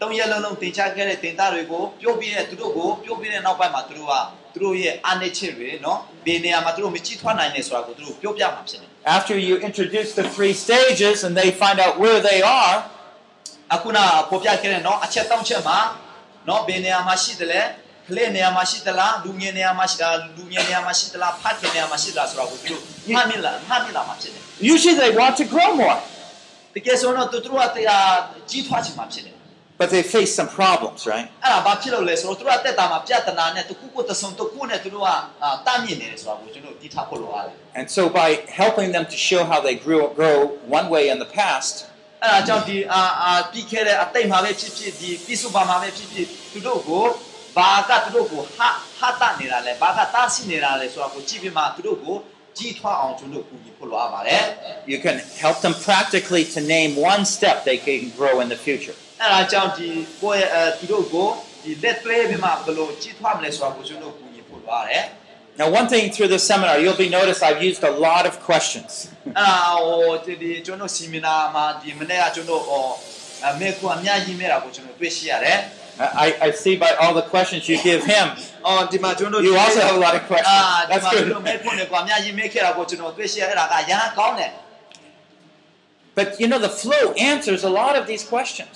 [0.00, 4.14] ၃ရက်လုံးလုံးတင်ကြခဲ့တဲ့တင်တာတွေကိုပြုတ်ပြီးတဲ့သူတို့ကိုပြုတ်ပြီးတဲ့နောက်ပိုင်းမှာသူတို့က
[4.54, 8.88] သူတို့ရဲ့အားနည်းချက်တွေနော်ဘယ်နေရာမှာသူတို့မကြည့်ထွားနိုင်လဲဆိုတာကိုသူတို့ပြောပြမှာဖြစ်တယ်
[9.18, 12.76] After you introduce the three stages and they find out where they are,
[13.74, 13.98] အခုန
[14.30, 15.78] ပေါ်ပြခဲ့တဲ့နော်အချက်တောင်းချက်မှာ
[16.48, 17.62] နော်ဘယ်နေရာမှာရှိတယ်လဲ
[18.08, 22.80] ကလေးနေရာမှာရှိသလားလူငယ်နေရာမှာရှိတာလူငယ်နေရာမှာရှိသလားဖတ်ခင်နေရာမှာရှိသလားဆိုတော့ကိုသူတို့
[23.14, 25.98] မှတ်မိလားမှတ်မိလားမှာဖြစ်တယ် Usually they want to grow more,
[26.74, 28.08] တကယ်ဆိုတော့သူတို့ကတရား
[28.50, 29.33] ကြီးထွားချင်မှာဖြစ်တယ်
[29.79, 31.27] but they face some problems, right?
[31.43, 35.09] အဲ့ဒါဘာဖြစ်လို့လဲဆိုတော့သူတို့ကတက်တာမှာပြဿနာနဲ့တခုခုတစ်စုံတစ်ခုနဲ့သူတို့က
[35.43, 38.29] အာတားမြင့်နေတယ်ဆိုတာကိုကျွန်တော်တိထားဖို့လိုရတယ် And so by
[38.61, 40.37] helping them to show how they grew grow
[40.79, 41.73] one way in the past,
[42.23, 47.05] အဲ့ဒါကြောင့်ဒီအာအာပြီးခဲ့တဲ့အတိတ်မှာပဲဖြစ်ဖြစ်ဒီပြစ္ဆုတ်ပါမှာပဲဖြစ်ဖြစ်သူတို့ကို
[47.57, 52.15] ဘာကသူတို့ကိုဟာဟာတနေတာလဲဘာကတားဆီးနေတာလဲဆိုတာကိုကြည့်ပြီးမှသူတို့ကို
[52.57, 54.43] ကြီးထွားအောင်ကျွန်တော်ကူညီဖို့လိုအပ်ပါတယ်
[54.91, 58.97] you can help them practically to name one step they can grow in the future.
[59.23, 59.89] အဲ့ဒါကြောင့်ဒီ
[60.21, 61.29] ကိုယ့်ရဲ့အဲသူတို့ကို
[61.63, 65.05] ဒီလက်တွဲပြီးမှဘယ်လိုကြီးထွားမလဲဆိုတာကိုကျွန်တော်ကူညီဖို့လိုရတယ်
[65.59, 68.91] Now, one thing through this seminar, you'll be noticed I've used a lot of questions.
[69.39, 72.85] အဲ့ဒါဟိုဒီဒီကျွန်တော်ဆီမီနာမှာဒီမနေ့ကကျွန်တော်ဟို
[73.47, 75.59] အမေကအများကြီးမဲတာကိုကျွန်တော်တွေ့ရှိရတယ်
[76.25, 78.25] I, I see by all the questions you give him,
[78.67, 80.53] အော်ဒီမှာကျွန်တော် you also have a lot of အာ questions.
[80.89, 81.61] ဒီ That's မှာကျွန်တော်မဲ good.
[81.63, 84.51] ဖွင့်နေကွာအများကြီးမဲခဲ့တာကိုကျွန်တော်တွေ့ရှိရအဲ့ဒါကရဟန်းကောင်းတယ်
[86.17, 88.75] But you know, the flow answers a lot of these questions.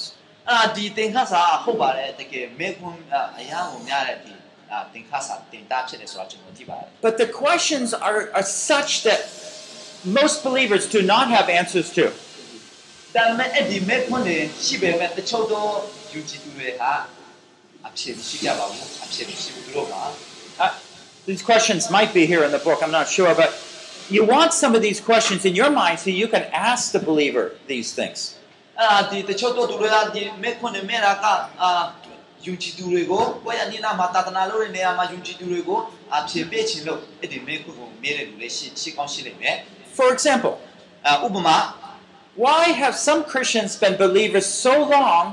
[0.49, 2.99] အဲ့ဒါဒီသင်္ခါစာဟုတ်ပါတယ်တကယ်မဲခွန်း
[3.39, 4.33] အရာကိုများတဲ့ဒီ
[4.71, 9.21] အာသင်္ခါစာတင်တာဖြစ်တယ်ဆိုတာကျွန်တော်သိပါတယ် But the questions are, are such that
[10.19, 12.03] most believers do not have answers to.
[13.15, 15.65] ဒါပေမဲ့အဲ့ဒီမဲခွန်းတွေရှိပေမဲ့တချို့သော
[16.11, 16.91] ယူကြည်သူတွေဟာ
[17.87, 19.95] အဖြစ်ရှိကြပါဘူးအဖြစ်ရှိဘူးသူတို့က
[20.63, 20.69] Uh,
[21.29, 23.49] these questions might be here in the book, I'm not sure, but
[24.15, 27.45] you want some of these questions in your mind so you can ask the believer
[27.73, 28.19] these things.
[28.79, 31.25] အဲ့ဒါဒီတချို့သောသူတွေကဒီမဲခွန်းတွေမဲတာက
[31.61, 31.69] အာ
[32.45, 35.79] ယူကြည်သူတွေကိုကိုယ့်ရဲ့နိနာမှာတာသနာလုပ်တဲ့နေရာမှာယူကြည်သူတွေကို
[36.15, 39.55] အဖြစ်ပေးခြင်းလို့အဲ့ဒီမဲခွန်းကိုမဲတဲ့လူတွေရှိရှိကောင်းရှိလိမ့်မယ်
[39.97, 40.53] For example,
[41.07, 41.57] အဥပမာ
[42.45, 45.25] why have some Christians been believers so long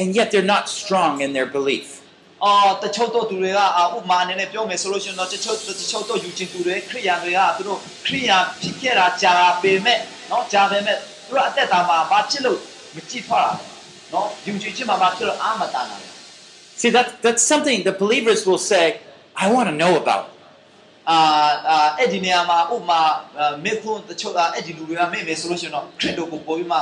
[0.00, 1.86] and yet they're not strong in their belief?
[2.44, 10.96] အော်တချို့တော့သူတွေကအာဥပမာအနေနဲ့ပြောမယ်ဆိုလို့ရှိရင်တော့တချို့တချို့တော့ယူခြင်းသူတွေခရိယာန်တွေကသူတို့ခရိယာန်ဖြစ်ခဲ့တာကြာပေမဲ့เนาะကြာပေမဲ့
[11.26, 12.58] သူတို့အသက်တာမှာဘာဖြစ်လို့
[16.81, 18.83] See that that's something the believers will say
[19.43, 20.25] I want to know about
[21.11, 23.01] အာအဲ့ဒီနေရာမှာဥမာ
[23.65, 26.77] မေခွန်းတချို့အဲ့ဒီလူတွေကမေ့မယ်ဆိုလို့ရှိရင်တော့ခရစ်တော်ကိုပို့ပြီးမှ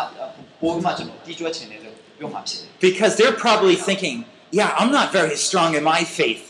[0.61, 4.17] ပို့ပြီးမှကျွန်တော်တီးကျွဲခြင်းတယ်လို့ပြောမှာဖြစ်တယ် Because they're probably thinking
[4.59, 6.41] yeah I'm not very strong in my faith.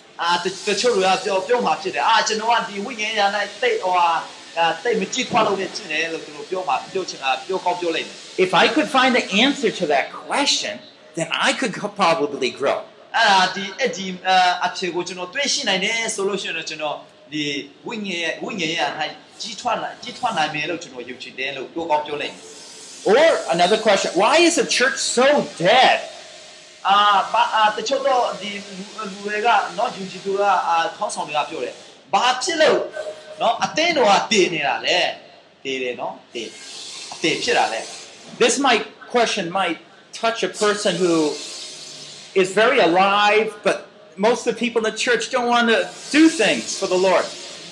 [4.56, 10.74] ဟာအာတိတ်မကြည့်ခွာလို့ဖြစ်နေတယ်လို့သူတို့ပြောမှာပြောချင်တာပြောကောင်းပြောလိုက်တယ် If I could find the answer to that question,
[11.18, 12.78] then I could co- probably grow.
[13.16, 14.36] အဲ့ဒါဒီအဲ့ဒီအာ
[14.66, 16.96] အဖြေကိုကျွန်တော်တွေ့ရှိနိုင်တယ်ဆိုလို့ရှိရင်တော့ကျွန်တော်
[17.32, 17.44] ဒီ
[17.86, 18.86] ဝိညာဉ်ရဲ့ဝိညာဉ်ရာ၌
[19.40, 22.42] ကြီးထွားနိုင်ကြီးထွားနိုင်မယ်လို့ကျွန်တော်ယုံကြည်တယ်လို့ပြောကောင်းပြောလိုက်တယ်
[23.12, 25.26] Or another question, why is the church so
[25.66, 25.98] dead?
[26.88, 26.98] အာ
[27.32, 31.74] ဘာအာတချို့တော့ဒီလူလူတွေကနော်ယူဂျီတူကအာခေါင်းဆောင်တွေကပြောတယ်
[32.12, 32.80] ဘာဖြစ်လို့
[33.40, 34.98] နော်အတင်းတော်ကတည်နေတာလဲ
[35.64, 36.48] တည်တယ်နော်တည်
[37.12, 37.80] အတည်ဖြစ်တာလဲ
[38.42, 39.78] This might question might
[40.22, 41.14] touch a person who
[42.34, 45.78] is very alive, but most of the people in the church don't want to
[46.16, 47.26] do things for the Lord.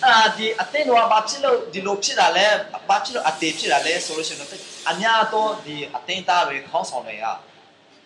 [0.06, 2.46] အာဒီအတင်းတော်ကဘာဖြစ်လို့ဒီလိုဖြစ်တာလဲ
[2.88, 4.50] ဘာဖြစ်လို့အတည်ဖြစ်တာလဲဆိုလို့ရှိရင်တော့
[4.90, 7.26] အများတော့ဒီအတင်းသားတွေခေါင်းဆောင်တွေက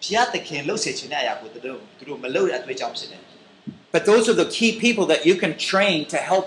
[0.04, 3.22] ဘုရားသခင်လှုပ်စေခြင်းတဲ့အရာကိုသူတို့သူတို့မလုပ်တဲ့အတွေ့အကြုံဖြစ်တယ်
[3.94, 6.46] But those are the key people that you can train to help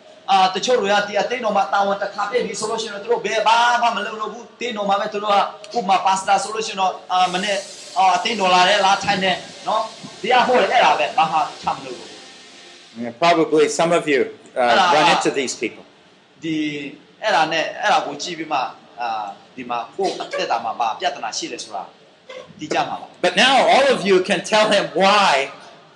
[0.30, 5.34] အာတချို့တွေကဒီအတင်းတော်မှာတာဝန်တစ်ခါပြည့်ပြီဆိုလို့ရှိရင်တော့သူတို့ဘယ်ဘာမှမလုပ်လို့ဘူးတင်းတော်မှာပဲသူတို့
[5.72, 7.56] ကဥပမာပါစတာဆိုလို့ရှိရင်တော့အာမနေ့
[7.98, 9.36] အာအတင်းတော်လာတယ်လာထိုင်တယ်
[9.68, 9.82] နော်
[10.22, 12.10] တရားဟောတယ်အဲ့ဒါပဲဘာမှချမလို့ဘူး
[13.02, 14.20] Yeah, probably some of you
[14.56, 14.94] uh, Ah.
[14.94, 15.84] run into these people.
[16.42, 16.56] ဒီ
[17.22, 18.58] အဲ့ဒါနဲ့အဲ့ဒါကိုကြည့်ပြီးမှ
[19.00, 19.26] အာ
[19.56, 21.82] ဒီမှာကိုယ့်အသက်တာမှာဘာပြဿနာရှိလဲဆိုတာ
[22.58, 25.30] ဒီကြမှာပါ But now all of you can tell him why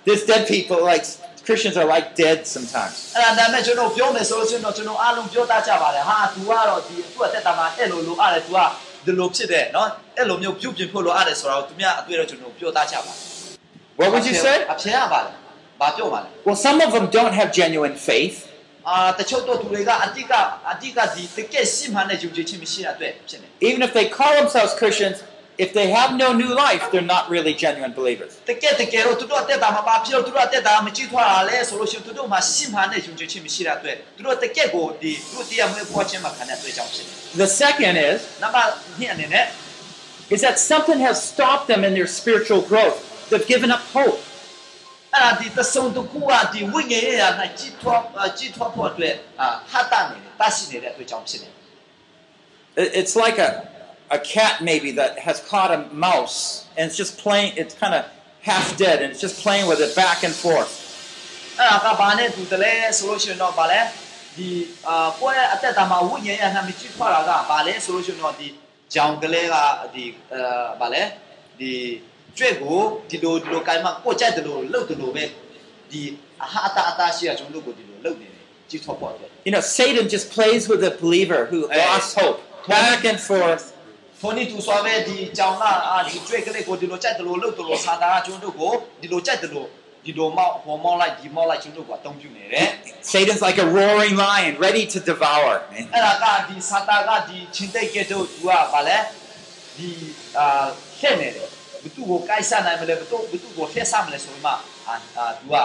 [0.07, 1.05] this dead people, like
[1.47, 2.95] Christians, are like dead sometimes.
[3.15, 8.57] အဲ့ဒါဒါနဲ့ကျွန်တော်ပြောမယ်ဆိုလို့ရှိရင်တော့ကျွန်တော်အားလုံးပြောတတ်ကြပါတယ်ဟာ तू ကတော့ဒီသူ့အသက်တာမှာအဲ့လိုလိုအားတယ် तू က
[9.05, 13.19] ဒီလိုဖြစ်တယ်နော်အဲ့လိုမျိုးပြုတ်ပြင်ဖို့လိုအားတယ်ဆိုတော့သူများအတွေ့တော့ကျွန်တော်ပြောတတ်ကြပါတယ်
[13.99, 14.55] What would you say?
[14.73, 15.31] အဖြေရပါလဲ
[15.81, 18.37] ဘာပြောပါလဲ Well, some of them don't have genuine faith.
[18.89, 20.33] အာတချို့တော့သူတွေကအတိက
[20.71, 25.17] အတိကဒီတကယ်စီမှန်တဲ့ယုံကြည်ခြင်းမရှိတဲ့အတွက်ဖြစ်နေ Even if they call themselves Christians,
[25.58, 28.36] if they have no new life, they're not really genuine believers.
[37.36, 38.20] The second is,
[40.30, 43.28] is that something has stopped them in their spiritual growth.
[43.30, 44.20] They've given up hope.
[52.76, 53.66] It's like a
[54.17, 56.37] a cat maybe that has caught a mouse
[56.77, 58.03] and it's just playing, it's kind of
[58.49, 60.71] half dead and it's just playing with it back and forth.
[61.59, 63.81] အဲ့ဒါကဘာနဲ့တူတယ်လဲဆိုလို့ရှိရင်တော့ဗာလဲ
[64.37, 64.49] ဒီ
[64.87, 68.47] အာကိုယ့်ရဲ့အသက်တာမှာဝိညာဉ်ရေးရာ၌မကြည်ထွားတာကဘာလဲဆိုလို့ရှိရင်တော့ဒီ
[68.93, 69.55] ကြောင်ကလေးက
[69.93, 71.03] ဒီအာဗာလဲ
[71.59, 71.71] ဒီ
[72.37, 72.79] ကျွဲ့ကို
[73.09, 75.23] ဒီလိုဒီလိုကိုင်မှကိုယ့်ကြိုက်တယ်လို့လှုပ်တယ်လို့ပဲ
[75.91, 76.01] ဒီ
[76.43, 81.79] အဟာအတာအတာရှိရကျွန်တော်တို့ကိုဒီလိုလှုပ်နေတယ်ကြည်ထွားဖို့အတွက် You know, Satan just plays with a believer who Hey.
[81.89, 82.37] lost hope,
[82.75, 83.63] back and forth.
[84.21, 89.67] ဖိုနီတူဆိုပဲဒီကြောင်ကအာဒီကျွဲ့ကလေးကိုဒီလိုကြိုက်တယ်လို့လှုပ်တယ်လို့ဆာတာကကျွန်တော်တို့ကိုဒီလိုကြိုက်တယ်လို့
[90.05, 92.67] ဒီလိုမောက်ဟောမောက်လိုက်ဒီမောက်လိုက်ကျွန်တော်တို့ကအသုံးပြုနေတယ်
[93.11, 95.53] Satan's like a roaring lion, ready to devour.
[95.93, 98.97] အဲ့ဒါကဒီဆာတာကဒီချင်းတိတ်ကဲတော့သူကဗာလဲ
[99.77, 99.89] ဒီ
[100.37, 100.65] အာ
[100.99, 101.47] ရှက်နေတယ်
[101.83, 104.51] ဘသူ့ကိုကိုက်ဆနိုင်မလဲဘသူဘသူ့ကိုဖျက်ဆမလဲဆိုမှ
[104.87, 105.55] အာအာသူက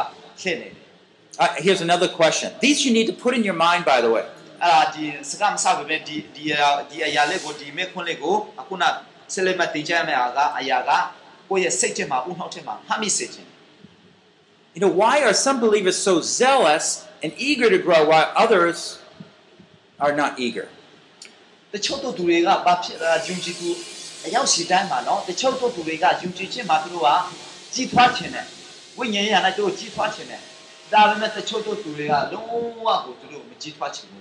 [0.43, 0.87] ရှက်နေတယ်
[1.39, 2.51] Uh, here's another question.
[2.61, 4.25] These you need to put in your mind, by the way.
[4.64, 8.84] အဲ့ဒါဒီစကမဆောက်ပဲဒီဒီအရာဒီအရာလေးကိုဒီမေခွန်းလေးကိုအခုန
[9.34, 10.92] ဆက်လက်မတင်ချင်မယ့်အားကအရာက
[11.50, 13.50] ကိုယ့်ရဲ့စိတ်ထဲမှာဥနှောက်ထဲမှာမှတ်မိစေခြင်း
[14.76, 16.86] You know, why are some believers so zealous
[17.24, 18.80] and eager to grow while others
[20.04, 20.68] are not eager?
[21.74, 23.70] တချို့တို့သူတွေကဘာဖြစ်လဲယုံကြည်သူ
[24.26, 27.10] အရောက်စီတိုင်းမှာနော်တချို့တို့သူတွေကယုံကြည်ခြင်းမှာသူတို့က
[27.74, 28.46] ကြီးထွားခြင်းနဲ့
[28.98, 30.42] ဝိညာဉ်ရေးနဲ့သူတို့ကြီးထွားခြင်းနဲ့
[30.94, 32.48] ဒါပေမဲ့တချို့တို့သူတွေကလုံး
[32.86, 34.20] ဝကိုသူတို့မကြီးထွားခြင်းဘူ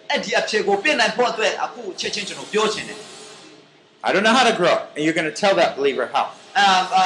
[0.10, 2.98] အဲ့ဒီအဲ့ဒီအဖြေကိုပြင်နိုင်ဖို့အတွက်အခုချက်ချင်းကျွန်တော်ပြောချင်တယ်
[4.06, 6.24] I don't know how to grow, and you're going to tell that believer how.
[6.58, 7.04] အာအာ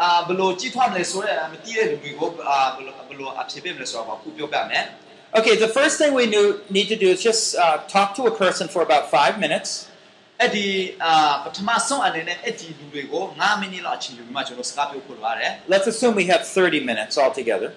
[0.00, 4.84] အာဘယ်လိုကြီးထွားမလဲဆိုတော့မသိတဲ့လူတွေကိုအာဘယ်လိုဘယ်လိုအဖြေပေးမလဲဆိုတာကိုအခုပြောပြမယ်
[5.38, 8.34] Okay, the first thing we knew, need to do is just uh, talk to a
[8.44, 9.70] person for about five minutes.
[10.42, 10.66] အဲ့ဒီ
[11.04, 17.70] အာပထမဆုံးအနေနဲ့အဲ့ဒီလူတွေကို9မိနစ်လောက်အချိန်ယူပြီးမှကျွန်တော်စကားပြောဖို့လိုရတယ် Let's assume we have 30 minutes altogether.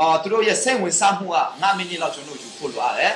[0.00, 3.12] အော်သူတို့ရဲ့စိတ်ဝင်စားမှုက9မိနစ်လောက်ကျွန်တော်ယူဖို့လိုရတယ်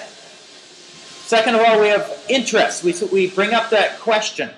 [1.34, 2.82] Second of all, we have interest.
[2.82, 4.48] We, we bring up that question.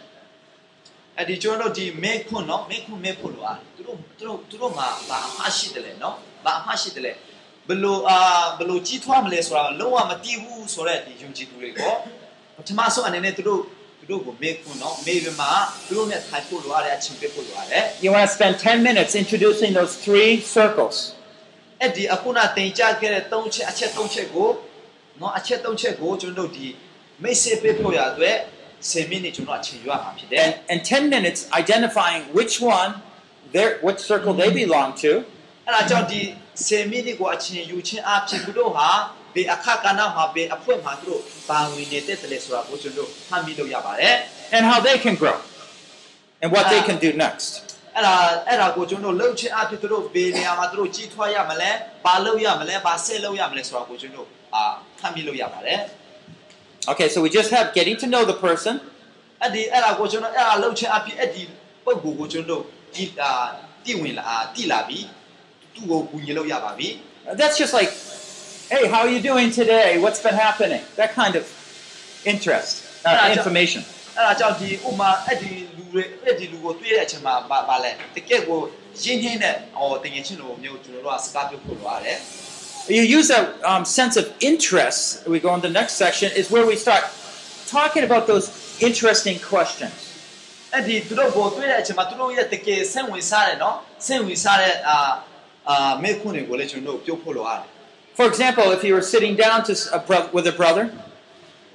[1.18, 7.12] အဲ့ဒီကျွန်တော်တို့ဒီမေခွန်းနော်မေခွန်းမေဖို့လိုရတယ်သူတို့သူတို့သူတို့မှာဘာအမှားရှိတယ်လဲနော်ဘာအမှားရှိတယ်လဲ
[7.68, 8.18] ဘယ်လိုအာ
[8.59, 11.92] ဘယ်လိုကြီးထွားမလဲဆိုတာလုံးဝမသိဘူးဆိုတော့ဒီယုံကြည်သူတွေကို
[12.57, 13.61] ပထမဆုံးအနေနဲ့သူတို့
[13.98, 15.46] သူတို့ကိုမေခွန်းနော်မေပြီးမှ
[15.87, 20.96] သူတို့နဲ့ထိုင်ဖို့လိုရတယ်အချိန်ပေးဖို့လိုရတယ် You want to spend 10 minutes introducing those three circles.
[21.81, 24.48] အဲ့ဒီအခုနတင်ကြခဲ့တဲ့၃ချက်အချက်၃ချက်ကို
[25.21, 26.67] နော်အချက်၃ချက်ကိုကျွန်တော်တို့ဒီ
[27.23, 28.38] မိတ်ဆက်ပေးဖို့ရအတွက်
[28.91, 32.91] 10မိနစ်ကျွန်တော်အချိန်ယူရမှာဖြစ်တယ် And, and 10 minutes identifying which one,
[33.56, 35.12] their, which circle they belong to,
[35.65, 36.21] အဲ့ဒါကြောင့်ဒီ
[36.67, 38.89] 10မိနစ်ကိုအချိန်ယူခြင်းအဖြစ်သူတို့ဟာ
[39.36, 44.15] ဘေအခါကဏ္ဍမှာဘေအဖွင့်မှာသူတို့ပါဝင်နေတဲ့တည်းဆိုတာကိုကျွန်တော်မှတ်မိလို့ရပါတယ်
[44.56, 45.38] and how they can grow,
[46.41, 47.51] and what they can do next.
[47.95, 48.15] အဲ့ဒါ
[48.47, 51.71] အဲ့ဒါကိုကျွန်တော်လှုပ်ခြင်းအဖြစ်သူတို့ဘေနေရာမှာသူတို့ကြီးထွားရမလဲ
[52.06, 54.63] ဘာလုပ်ရမလဲဘာဆက်လုပ်ရမလဲဆိုတာကိုကျွန်တော်အာ
[55.00, 55.81] မှတ်မိလို့ရပါတယ်
[56.90, 58.74] Okay, so we just have getting to know the person,
[59.42, 61.42] အဲ့ဒီအဲ့ဒါကိုကျွန်တော်အဲ့ဒါလှုပ်ခြင်းအဖြစ်အဲ့ဒီ
[61.85, 62.62] ပုံကိုကိုကျွန်တော်
[62.94, 63.31] ဒီအာ
[63.85, 64.98] တည်ဝင်လာအာတည်လာပြီ
[65.74, 66.90] သူ့ကိုကူညီလို့ရပါပြီ
[67.24, 67.90] Uh, That's just like,
[68.72, 69.88] hey, how are you doing today?
[70.05, 70.83] What's been happening?
[70.96, 71.44] That kind of
[72.33, 72.72] interest,
[73.07, 73.81] uh, Yeah, information.
[74.16, 78.61] အဲ့ဒါကြောင့်ဒီဥမာအဲ့ဒီလူတွေအဲ့ဒီလူကိုတွေ့တဲ့အချိန်မှာဘာဘာလဲတကယ့်ကို
[79.02, 82.18] ရင်းနှင်းတဲ့ဟောတင်ငယ်ချင်းလိုမျိုးကျွန်တော်တို့ကစကားပြောဖို့လိုရတယ်
[82.96, 85.00] You use that um, sense of interest,
[85.33, 87.05] we go on to the next section, is where we start
[87.76, 88.46] talking about those
[88.88, 89.94] interesting questions.
[90.74, 93.76] အဲ့ဒီသူတို့ကိုတွေ့တဲ့အချိန်မှာသူတို့ရဲ့တကယ်ဆင့်ဝင်စားတယ်နော်
[94.07, 94.96] ဆင့်ဝင်စားတဲ့အာ
[95.68, 97.66] အာမေခွန်းတွေကိုလည်းကျွန်တော်တို့ပြောဖို့လိုရတယ်
[98.18, 100.85] For example, if you were sitting down to s- a bro- with a brother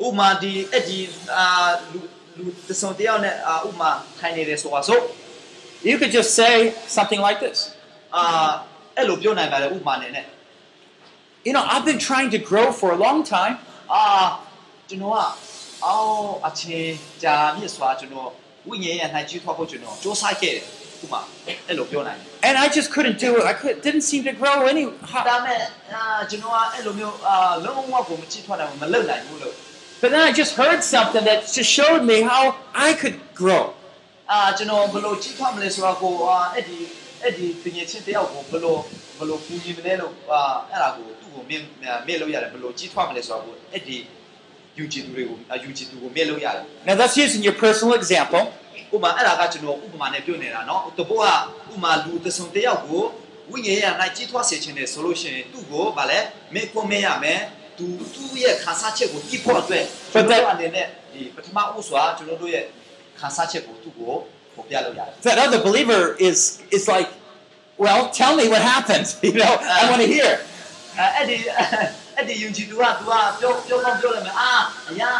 [0.06, 1.00] ဥမာဒီအဲ့ဒီ
[1.38, 1.46] အာ
[1.92, 2.00] လူ
[2.38, 5.00] လူတဆုံတယောက်နဲ့အာဥမာထိုင်နေတယ်ဆိုတာဆို
[5.90, 6.54] you could just say
[6.98, 7.58] something like this
[8.16, 8.24] အာ
[8.98, 10.26] အဲ့လိုပြောနိုင်ပါတယ်ဥမာနဲ့နဲ့
[11.48, 13.56] You know, I've been trying to grow for a long time,
[13.94, 14.04] အာ
[14.90, 15.20] ကျွန်တော်က
[15.86, 18.30] အော်အချင်းကြာမြင့်စွာကျွန်တော်
[18.70, 20.64] ဝိညာဉ်ရဲ့၌ကြီးထွားဖို့ကျွန်တော်စ조사ခဲ့တယ်
[21.04, 21.22] ဥပမာ
[21.68, 23.44] အဲ့လိုပြောနိုင်တယ် And I just couldn't do it.
[23.52, 24.84] I could, didn't seem to grow any.
[25.30, 25.60] ဒါမဲ့
[25.94, 29.56] အာကျွန်တော်ကအဲ့လိုမျိုးအာလုံးဝကိုမကြီးထွားနိုင်ဘူးမလုပ်နိုင်ဘူးလို့
[30.02, 32.44] But then I just heard something that just showed me how
[32.88, 33.64] I could grow.
[34.32, 36.78] အာကျွန်တော်ဘယ်လိုကြီးထွားမလဲဆိုတော့ကိုအာအဲ့ဒီ
[37.24, 38.76] အဲ့ဒီပညာချင်းတယောက်ကိုဘယ်လို
[39.18, 41.62] ဘယ်လိုပူညီမလဲလို့အာအဲ့ဒါကိုသူ့ ကိုမြင်
[42.08, 43.98] မြင်လို့ရတယ်ဘယ်လိုကြီးထွားမလဲဆိုတော့ကိုအဲ့ဒီ
[44.78, 48.44] ယူကြည်သူတွေကိုယူကြည်သူကိုမြင်လို့ရတယ် Now that's using your personal example.
[48.96, 53.04] ဥပမာအဲ့ဒါကကျွန်တော်ဥပမာနဲ့ပြောနေတာเนาะတဘောကဥပမာလူတစ်စုံတစ်ယောက်ကို
[53.52, 56.20] ဝိညာဉ်ရ၌ကြီးထွားစေခြင်းနဲ့ဆိုလို့ရှိရင်သူ့ကိုဗာလဲ
[56.54, 57.40] မေကွန်မေးရမယ်
[57.78, 62.64] သူသူ့ရဲ့ခါစားချက်ကိုတိဖို့အတွက်ကျွန်တော်တို့အနေနဲ့ဒီပထမဥစွာကျွန်တော်တို့ရဲ့
[63.20, 64.14] ခါစားချက်ကိုသူ့ကို
[64.56, 66.40] ပေါ်ပြလို့ရတယ် That other believer is
[66.78, 67.10] is like,
[67.86, 69.08] well, tell me what happened.
[69.28, 70.32] You know, I want to hear.
[71.16, 71.38] အဲ့ဒီ
[72.16, 74.52] အဲ့ဒီယုံကြည်သူက तू ကပြောပြောကောင်းပြောလိုက်မယ်အာ
[74.90, 75.12] အရာ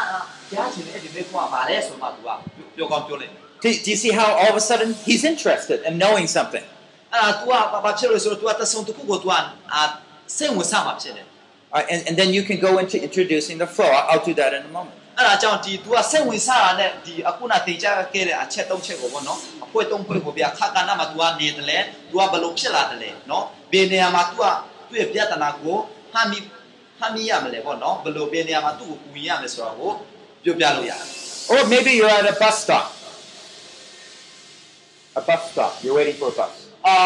[0.52, 2.30] ကြားချင်တဲ့အဲ့ဒီမေကွန်ကဗာလဲဆိုမှ तू က
[2.76, 6.66] ပြောကောင်းပြောလိုက်မယ် Do, do you see how all of a sudden he's interested in knowing something?
[7.14, 7.52] အဲ့ဒါ तू က
[7.86, 9.32] ဘာဖြစ်လို့ဆိုတော့ तू ကတဆုံတစ်ခုကို तू က
[9.74, 9.82] အာ
[10.38, 11.28] စိတ်ဝင်စားမှာဖြစ်တယ်
[11.76, 13.90] Uh, and, and then you can go into introducing the flow.
[13.98, 14.96] I'll, I'll do that in a moment.
[15.18, 21.78] အဲ့ဒါကြောင့်ဒီ तू ကစိတ်ဝင်စားတာနဲ့ဒီအခုနတင်ကြခဲ့တဲ့အချက်သုံးချက်ကိုပေါ့နော်အဖွဲသုံးဖွဲကိုပြခါကနာမှာ तू ကနေတယ်လေ
[22.10, 24.44] तू ကဘလို့ဖြစ်လာတယ်လေနော်ဘယ်နေရာမှာ तू က
[24.93, 25.77] သူ့ရဲ့ပြဿနာကို
[26.13, 26.39] ဟမ်းမိ
[26.99, 29.93] ဟမ်းမိရမလဲပေါ့နော်ဘလို့ဘယ်နေရာမှာသူ့ကိုကူညီရမလဲဆိုတော့ကို
[30.45, 31.09] ပြောပြလို့ရတယ်
[31.53, 32.87] Or maybe you're at a bus stop.
[35.21, 35.73] A bus stop.
[35.83, 36.53] You're waiting for a bus.
[36.87, 36.97] အာ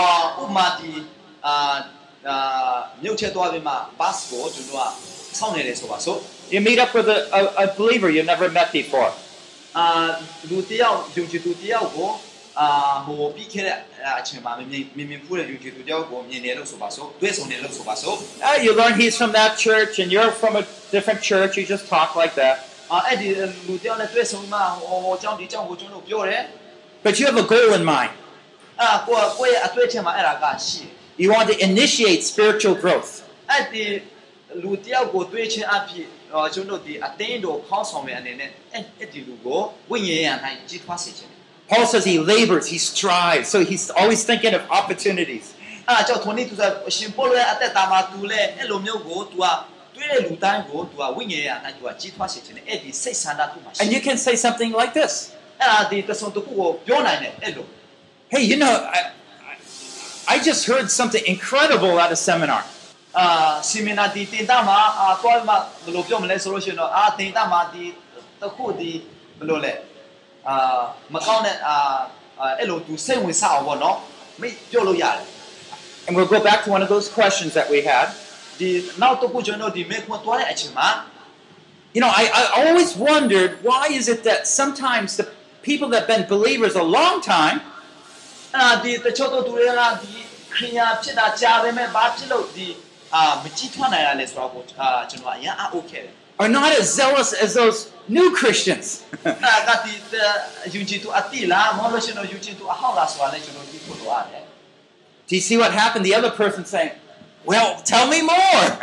[0.42, 0.90] ဥပမာဒီ
[1.46, 1.54] အာ
[2.28, 4.90] အာမြုပ်ချက်သွားပြီးမှ bus ကိုကျွန်တော်
[5.30, 6.18] ကစောင့်နေတယ်ဆိုပါစို့
[6.54, 9.10] You meet up with a, a, a believer you never met before.
[9.76, 9.86] အာ
[10.50, 12.10] လူတယောက်ယုံကြည်သူတယောက်ကို
[12.59, 12.67] အာ
[13.05, 13.77] ဟိုပြီးခဲ့တဲ့
[14.19, 18.15] အချိန်မှာမြင်မြင်မြင်ဖူးတဲ့ယုံကြည်သူတယောက်ကိုမြင်တယ်လို့ဆိုပါစို့တွေ့ဆုံတယ်လို့ဆိုပါစို့
[18.47, 21.51] Uh, you learn he's from that church and you're from a different church.
[21.59, 22.55] You just talk like that.
[22.91, 23.27] အာအဲ့ဒီ
[23.67, 26.43] လူတယောက်နဲ့တွေ့ဆုံမှဟိုဟိုအကြောင်းဒီအကြောင်းကိုကျွန်တော်ပြောတယ်
[27.05, 28.11] But you have a goal in mind.
[28.81, 33.11] အာကိုယ်ကိုယ့်ရဲ့အတွေ့အချက်မှာအဲ့ဒါကရှိတယ် You want to initiate spiritual growth.
[33.51, 33.83] အဲ့ဒီ
[34.63, 39.59] လူတယောက်ကိုတွေ့ချင်းအဖြစ်ဟောကျွန်တော်ဒီအတင်းတော်ခေါင်းဆောင်တဲ့အနေနဲ့အဲ့အဲ့ဒီလူကို
[39.91, 41.34] ဝိညာဉ်ရံတိုင်းကြီးထွားစေချင်တယ်
[41.68, 45.54] Paul says he labors, he strives, so he's always thinking of opportunities.
[53.80, 55.32] And you can say something like this.
[58.28, 58.66] Hey, you know,
[60.28, 62.62] I, just heard something incredible at a seminar.
[63.14, 63.62] Uh,
[71.13, 71.75] မကောင်းတဲ့အာ
[72.39, 73.97] အာအဲ့လို तू စိတ်ဝင်စားအောင်ပေါ့နော်
[74.41, 75.27] မိပြောလို့ရတယ်
[76.07, 78.07] And we'll go back to one of those questions that we had.
[78.59, 78.69] ဒီ
[79.01, 80.89] နောက်တစ်ခုကျွန်တော်ဒီမေခွန်းသွားတဲ့အချိန်မှာ
[81.95, 85.27] You know, I, I always wondered why is it that sometimes the
[85.69, 87.57] people that have been believers a long time
[88.55, 90.13] အဲ့ဒါဒီတချို့တို့သူတွေကဒီ
[90.55, 92.67] ခရီးယာဖြစ်တာကြားပေမဲ့ဘာဖြစ်လို့ဒီ
[93.13, 99.04] အာမကြည့်ထွက်နိုင်ရလဲဆိုတော့ကိုအာကျွန်တော်အရင်အ okay တယ် are not as zealous as those new Christians.
[105.28, 106.04] Do you see what happened?
[106.04, 106.92] The other person saying,
[107.44, 108.32] Well, tell me more.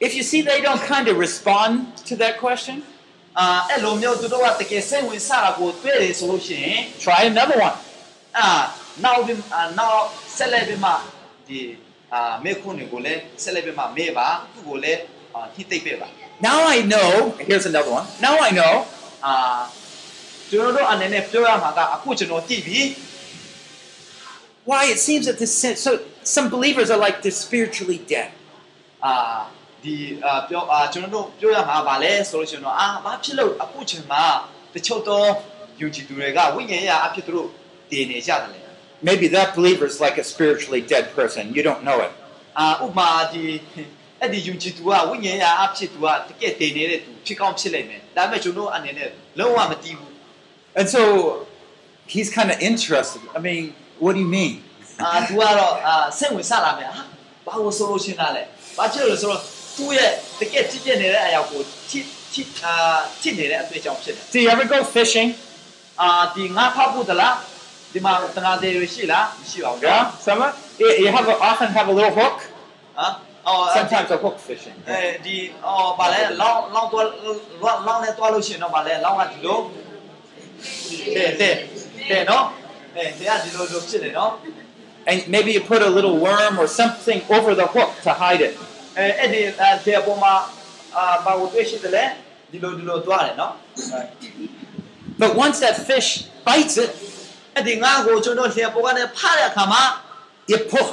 [0.00, 2.82] if you see they don't kind of respond to that question,
[6.98, 7.74] try another one.
[9.03, 10.03] နောက်ပြီးအာနောက်
[10.37, 10.91] ဆက်လက်ပြီးမှ
[11.47, 11.59] ဒီ
[12.13, 15.01] အာမေခွန်းတွေကိုလည်းဆက်လက်ပြီးမှမေးပါသူ့ကိုလည်း
[15.33, 16.09] အာထိသိပ်ပေးပါ
[16.47, 17.09] Now I know,
[17.47, 18.05] here's another one.
[18.25, 18.73] Now I know
[19.25, 19.33] အာ
[20.49, 22.81] ကျွန်တော်တို့အနေနဲ့ပြောရမှာကအခုကျွန်တော်ကြည့်ပြီ
[24.69, 25.53] why it seems that this
[25.85, 25.91] so
[26.35, 28.29] some believers are like they're spiritually dead.
[29.05, 29.13] အာ
[29.83, 34.23] ဒီအာပြောအာကျွန်တော်တို့ပြောရမှာဗာလဲဆိုလို့ရှိရင်တော့အာဘာဖြစ်လို့အခုချိန်မှာ
[34.73, 35.27] တချို့တော့
[35.81, 37.47] ယုံကြည်သူတွေကဝိညာဉ်ရေးအဖြစ်သူတို့
[37.89, 38.59] တည်နေကြတယ်လေ
[39.09, 41.43] Maybe that believer is like a spiritually dead person.
[41.55, 42.11] You don't know it.
[42.59, 43.43] အာဥပမာဒီ
[44.19, 49.09] အဲ့ဒီယုံကြည်သူကဝိညာဉ်ရေးအဖြစ်သူကတကယ်တည်နေတဲ့သူဖြစ်ကောင်းဖြစ်လိမ့်မယ်ဒါပေမဲ့ကျွန်တော်အနေနဲ့
[49.39, 50.11] လုံးဝမတည်ဘူး
[50.79, 51.01] And so
[52.13, 53.21] he's kind of interested.
[53.37, 53.63] I mean,
[54.03, 54.53] what do you mean?
[55.03, 57.03] အာသူကတော့အာစိတ်ဝင်စားလာမယ်ဟာ
[57.45, 58.43] ဘာလို့ဆိုလို့ရှင်းတာလဲ
[58.77, 59.41] ဘာဖြစ်လို့လဲဆိုတော့
[59.77, 61.99] သူ့ရဲ့တကယ်ကြည့်ပြနေတဲ့အရာကိုထိ
[62.33, 62.73] ထိအာ
[63.21, 65.29] ထိနေတဲ့အတွေ့အကြုံဖြစ်တယ် Do you ever go fishing?
[66.01, 67.35] အာဒီငါဖောက်ဖို့တလား
[67.93, 70.41] ဒီမှာတနာတွေရှိလားမရှိပါဘူးနော် Yeah, some
[70.79, 72.37] you you have a, often have a little hook.
[72.97, 73.13] ဟမ်
[73.47, 74.77] အော်အဲ့ဒီ Sometimes a hook fishing.
[74.89, 77.05] အဲဒီအော်ဗာလဲလောင်းလောင်းတော့
[77.87, 79.57] လောင်းနဲ့တွားလို့ရှိရင်တော့ဗာလဲလောင်းကဒီလို
[81.15, 81.55] တဲ့တဲ့
[82.11, 82.45] တဲ့နော်
[82.95, 84.31] အဲဒီကဒီလိုလိုဖြစ်တယ်နော်
[85.09, 88.53] And maybe you put a little worm or something over the hook to hide it.
[88.97, 90.33] အဲအဲ့ဒီအဲဒီအပေါ်မှာ
[90.95, 92.03] အာဘာကိုတွေ့ရှိတယ်လဲ
[92.51, 93.53] ဒီလိုဒီလိုသွားတယ်နော်
[95.21, 96.09] But once that fish
[96.47, 96.91] bites it,
[97.58, 99.82] အဲ့ဒီငါကိုကျွန်တော်လေပေါ်ကနေဖားတဲ့အခါမှာ
[100.50, 100.88] you pull,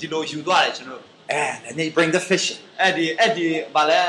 [0.00, 1.02] ဒီလိုယူသွားတယ်ကျွန်တော်
[1.40, 2.58] and then they bring the fish in.
[2.80, 4.00] အဲ့ဒီအဲ့ဒီဘာလဲ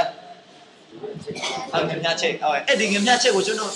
[1.73, 3.71] အဲ့ငမြချက်ဟုတ်အဲ့ဒီငမြချက်ကိုကျွန်တော်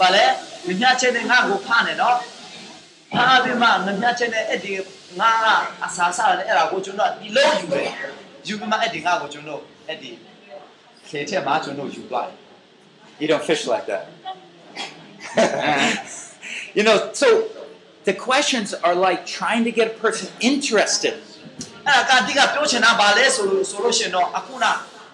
[0.00, 0.24] ဘာလဲ
[0.68, 2.16] ငမြချက်နဲ့ငါကိုဖားနေနော်
[3.14, 4.72] ဖားပြီးမှငမြချက်နဲ့အဲ့ဒီ
[5.20, 5.46] ငါက
[5.84, 7.88] အစားစားတယ်အဲ့ဒါကိုကျွန်တော်ဒီလိုယူတယ်
[8.46, 10.10] ယူပြီးမှအဲ့ဒီငါကိုကျွန်တော်အဲ့ဒီ
[11.08, 12.36] ခေချက်မှာကျွန်တော်ယူသွားတယ်
[13.20, 14.08] You don't fish like that.
[16.77, 17.27] you know, so
[18.09, 21.15] the questions are like trying to get a person interested.
[21.87, 24.65] အဲ့ဒါကတိကပြောချင်တာဗာလဲဆိုလို့ဆိုလို့ရှိရင်တော့အခုန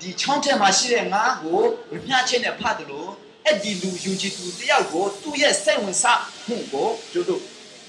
[0.01, 1.59] ဒီချောင်းထဲမှာရှိတဲ့ငါးကို
[2.07, 3.09] မြှချင်းနဲ့ဖတ်တယ်လို့
[3.45, 7.41] အဲ့ဒီလူယူကြည်သူတယောက်ကိုသူ့ရဲ့စိတ်ဝင်စားမှုကိုကျွန်တော်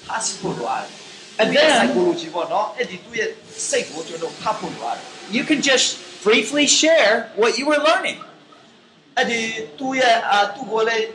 [0.06, 0.88] ဖတ်စီဖို့လိုရတယ်
[1.38, 3.28] အဲ့ဒီ Again- psychology ပေါ့နော်အဲ့ဒီသူ့ရဲ့
[3.68, 5.04] စိတ်ကိုကျွန်တော်ဖတ်ဖို့လိုရတယ်
[5.36, 5.86] You can just
[6.26, 8.18] briefly share what you were learning.
[9.18, 9.40] အဲ့ဒီ
[9.78, 11.06] သူ့ရဲ့အာသူ့ကိုလည်း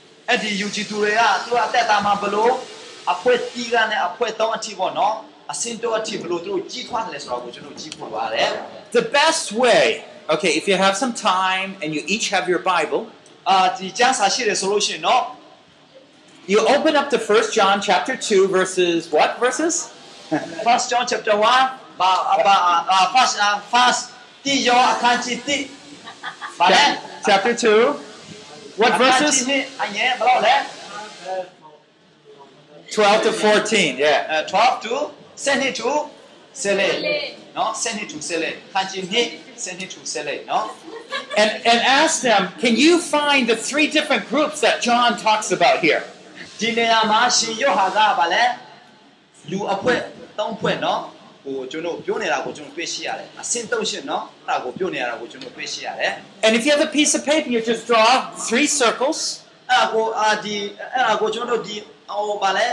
[0.28, 2.50] အဲ့ဒီယူဂျီတူတွေကသူကအသက်တာမှာဘယ်လို
[3.12, 5.14] အဖွဲတီးကနဲ့အဖွဲတောင်းအထိပေါ့နော်
[5.52, 8.50] အစင်တော့အထိဘယ်လိုသူတို့ကြီးထွားတယ်လဲဆိုတော့ကိုကျွန်တော်ကြီးဖို့ပါတယ်
[8.98, 9.84] The best way,
[10.34, 13.02] okay, if you have some time and you each have your Bible,
[13.50, 15.22] အာဒီကျမ်းစာရှိတယ်ဆိုလို့ရှိရင်တော့
[16.52, 19.74] you open up to 1 John chapter 2, verses what verses?
[20.66, 22.12] first John chapter 1ဘာ
[22.46, 22.56] ဘာ
[22.90, 23.34] အာ first
[23.72, 24.02] first
[24.44, 25.58] တီယောအခန်းကြီးတိ
[26.58, 26.84] ဘာလဲ
[27.26, 28.09] Chapter 2.
[28.80, 29.36] What အခန်းကြီး verses?
[29.48, 30.56] နှစ်အငယ်ဘယ်လောက်လဲ
[32.94, 34.18] 12 to 14, yeah.
[34.30, 34.94] အဲ12 to
[35.44, 35.88] 12 to
[36.62, 39.28] 14နော်12 to 14ခန်းကြီးနှစ်
[39.64, 40.66] 12 to 14နော်
[41.42, 45.78] And, and ask them, can you find the three different groups that John talks about
[45.86, 46.02] here?
[46.60, 48.44] ဒီနေရာမှာရှင်ယောဟာကဗာလဲ
[49.50, 49.98] လူအဖွဲ့
[50.38, 51.02] ၃ဖွဲ့နော်
[51.44, 56.12] ဟိုကျွန်တော်ပြောနေတာကိုကျွန်တော်တွေ့ရှိရတယ်အစင်သုံးရှင်နော်အဲ့ဒါကိုပြောနေရတာကိုကျွန်တော်တွေ့ရှိရတယ်
[56.46, 58.08] And if you have a piece of paper, you just draw
[58.48, 59.18] three circles
[59.70, 60.56] အဲ့ဒါကိုအာဒီ
[60.94, 61.76] အဲ့ဒါကိုကျွန်တော်တို့ဒီ
[62.10, 62.66] ဟိုဗာလဲ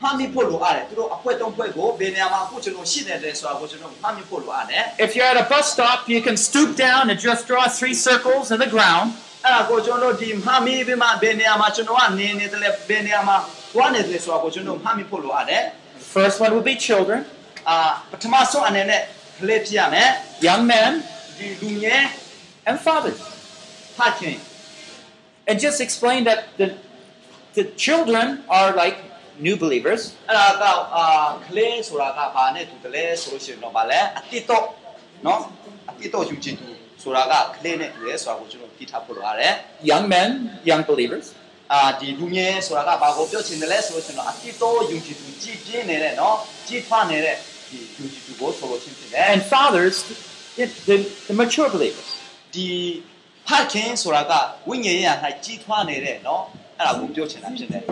[0.00, 7.96] ဖမ်းမိဖို့လိုရတယ်သူတို့အဖွဲ့၃ဖွဲ့ကိုဘယ်နေရာမှာအခုကျွန်တော်ရှိနေတယ်ဆိုတာကိုကျွန်တော်ဖမ်းမိဖို့လိုရတယ် If you're at a bus stop, you can stoop down and just draw three
[8.08, 9.06] circles in the ground.
[9.44, 13.36] အဲ့ဒါကိုကျွန်တော်တို့ဒီမှတ်မိပြီးမှဘယ်နေရာမှာကျွန်တော်ကနေနေတယ်လဲဘယ်နေရာမှာ
[13.74, 15.62] သွားနေတယ်ဆိုတာကိုကျွန်တော်မှတ်မိဖို့လိုရတယ်
[16.02, 17.18] The first one will be children,
[17.69, 17.77] အာ
[18.11, 19.01] ပထမဆုံးအနေနဲ့
[19.39, 20.09] ကလေးဖြစ်ရမယ်
[20.47, 20.91] young men,
[21.37, 22.03] ဒီလူငယ်
[22.69, 23.19] and fathers.
[23.97, 24.37] ဖခင်
[25.49, 26.67] And just explain that the,
[27.57, 28.25] the children
[28.57, 28.97] are like
[29.45, 31.05] new believers, အဲ့ဒါကအာ
[31.47, 34.65] ကလေးဆိုတာကဘာနဲ့တူတယ်လဲဆိုလို့ရှိရင်တော့ဗာလဲအတိတော့
[35.25, 35.41] နော်
[35.89, 36.69] အတိတော့ယူချင်သူ
[37.03, 39.53] ဆိုတာကကလေးနဲ့တူတယ်ဆိုတာကိုကျွန်တော်သိထားဖို့လိုရတယ်
[39.89, 40.29] young men,
[40.69, 41.25] young believers,
[41.73, 46.35] အာဒီလူငယ်ဆိုတာကဘာကိုပြောချင်တယ်လဲဆိုလို့ရှိရင်တော့အတိတော့ယူချင်သူကြည်ပြင်းနေတဲ့နော်
[46.67, 47.54] ကြီးထွားနေတဲ့ဒီယူချင်သူကိုဆိုလို့ရှိရ
[48.88, 49.96] င်ဖြစ်တယ် and fathers,
[50.58, 50.96] the, the,
[51.28, 52.08] the mature believers.
[52.54, 52.68] ဒီ
[53.48, 54.32] ဖခင်ဆိုတာက
[54.68, 55.14] ဝိညာဉ်ရေးရာ၌
[55.44, 56.42] ကြီးထွားနေတဲ့နော်
[56.78, 57.84] အဲ့ဒါကိုပြောချင်တာဖြစ်တယ်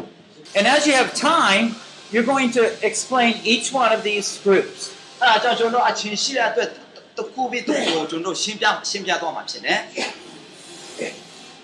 [0.57, 1.64] And as you have time,
[2.12, 4.78] you're going to explain each one of these groups.
[5.22, 6.68] အဲ့ဒါကြောင့်ကျွန်တော်အချင်းရှိတဲ့အတွက်
[7.16, 9.80] တစ်ခုပြီးတစ်ခုကိုကျွန်တော်ရှင်းပြရှင်းပြသွားမှာဖြစ်တယ်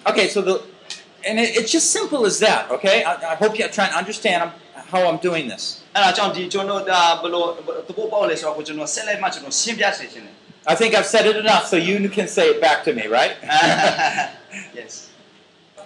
[0.08, 0.54] Okay, so the
[1.28, 2.70] and it, it's just simple as that.
[2.70, 4.38] Okay, I, I hope you're trying to understand
[4.92, 5.64] how I'm doing this.
[5.96, 7.44] အဲ့ဒါကြောင့်ဒီကျွန်တော်ဒါဘယ်လို
[7.88, 10.34] တပုတ်ပေါက်လဲဆိုတော့ကိုကျွန်တော်ဆက်လိုက်မှကျွန်တော်ရှင်းပြစေချင်တယ်
[10.72, 13.34] I think I've said it enough, so you can say it back to me, right?
[14.78, 14.92] yes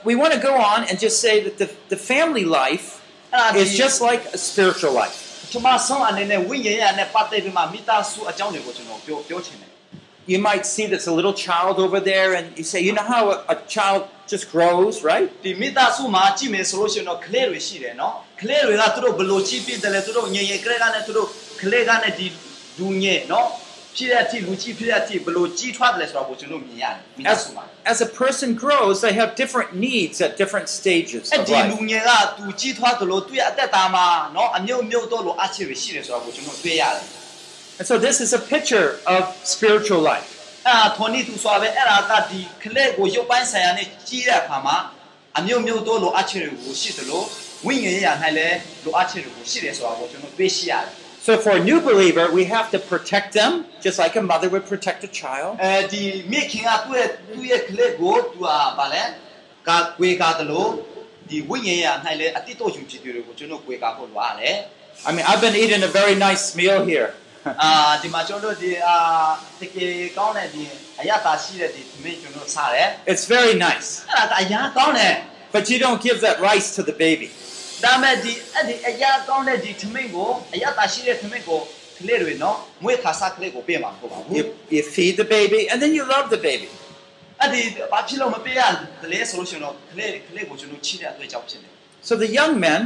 [0.09, 2.87] we want to go on and just say that the, the family life
[3.35, 5.17] အဲ့ဒါ is just like a spiritual life.
[5.51, 9.73] ပထမဆုံးအနေနဲ့ဝိညာဉ်ရေးရာနဲ့ပတ်သက်ပြီးမှမိသားစုအကြောင်းတွေကိုကျွန်တော်ပြောပြောချင်တယ်
[10.33, 13.23] You might see there's a little child over there, and you say, you know how
[13.35, 14.01] a, a child
[14.33, 15.29] just grows, right?
[18.44, 21.28] ဒီမိသားစုမှာကြည့်မယ်ဆိုလို့ရှိရင်တော့ကလေးတွေရှိတယ်နော်ကလေးတွေကသူတို့ဘယ်လိုကြည့်ပြတယ်လဲသူတို့ငယ်ငယ်ကလေးကနဲ့သူတို့
[21.62, 22.28] ကလေးကနဲ့ဒီ
[22.80, 23.48] လူငယ်နော်
[23.96, 27.64] ဖြစ်တဲ့အထိလူကြီးဖြစ်တဲ့အထိဘယ်လိုကြီးထွားတယ်လဲဆိုတော့ကိုကျွန်တော်မြင်ရတယ်မိသား As, စုမှာ
[27.94, 31.84] as a person grows, they have different needs at different stages အဲ့ of ဒီလူ life.
[31.90, 37.06] ငယ်ကသူကြီးထွားတယ်လို့သူ့ရဲ့အသက်တာမှာနော်အမျိုးမျိုးတော့လိုအချစ်တွေရှိတယ်ဆိုတော့ကိုကျွန်တော်တွေ့ရတယ်
[37.80, 39.22] And so this is a picture of
[39.54, 40.30] spiritual life.
[40.68, 44.76] အဲ့ဒါထွန်နီသူဆိုပဲအဲ့ဒါကဒီကလေးကိုရုပ်ပိုင်းဆိုင်ရာနဲ့ကြီးတဲ့အခါမှာ
[45.38, 47.26] အမျိုးမျိုးတော့လိုအချစ်တွေကိုရှိတယ်လို့
[47.67, 50.93] ဝိညာဉ်ရေးရာ၌လည်းလိုအချစ်တွေကိုရှိတယ်ဆိုတာကိုကျွန်တော်တွေ့ရှိရတယ်
[51.27, 53.53] So for a new believer, we have to protect them
[53.85, 55.53] just like a mother would protect a child.
[55.65, 58.47] အဲဒီမိခင်ကသူ့ရဲ့သူ့ရဲ့ကလေးကိုသူက
[58.79, 59.03] ဗာလဲ
[59.69, 60.71] ကာကွေကားတယ်လို့
[61.29, 61.87] ဒီဝိညာဉ်ရ၌
[62.21, 64.57] လည်းအတိတ်တို့ယူကြည်တွေကိုကျွန်တော်ကွေကားဖို့လိုရတယ်
[65.09, 67.09] I mean, I've been eating a very nice meal here.
[67.63, 67.71] အာ
[68.03, 68.97] ဒီမှာကျွန်တော်တို့ဒီအာ
[69.61, 70.63] တကယ်ကောင်းတဲ့ဒီ
[71.01, 73.89] အရသာရှိတဲ့ဒီသမင်းကျွန်တော်စားတယ် It's very nice.
[74.11, 75.15] အဲ့ဒါကအရာကောင်းတယ်
[75.55, 77.29] But you don't give that rice to the baby.
[77.85, 81.61] ဒါမဲ့ဒီအဲ့ဒီအရာကောင်းတဲ့ဒီသမင်းကိုအရသာရှိတဲ့သမင်းကို
[81.99, 84.45] ကလေးတွေနော်မွေးခါစားကလေးကိုပေးမှာမဟုတ်ပါဘူး You,
[84.77, 86.69] you feed the baby, and then you love the baby.
[87.43, 87.63] အဲ့ဒီ
[87.93, 91.73] ဘာဖြစ်လို့မပေးရတယ်လဲဆိုလို့ရှိရင်တော့ကလေးကလေးကိုကျွန်တော်ချစ်တဲ့အတွက်ကြောင့်ဖြစ်တယ်
[92.09, 92.81] So the young men,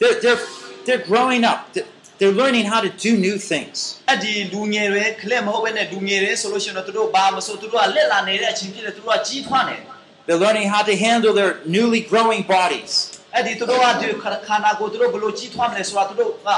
[0.00, 0.40] they're, they're,
[0.86, 1.60] they're growing up.
[1.74, 3.76] They're- They're learning how to do new things.
[4.10, 9.84] အဲ့ဒီလူငယ်တွေကလေးမဟုတ်ဘဲနဲ့လူငယ်တွေဆိုလို့ရှိရင်တော့သူတို့ဘာမဆိုသူတို့ကလက်လာနေတဲ့အချိန်ဖြစ်တယ်သူတို့ကကြီးထွားနေတယ်
[10.26, 12.92] They're learning how to handle their newly growing bodies.
[13.34, 14.08] အဲ့ဒီသူတို့ကဒီ
[14.46, 16.50] ခန္ဓာကိုယ်သူတို့ဘယ်လိုကြီးထွားမလဲဆိုတာသူတို့က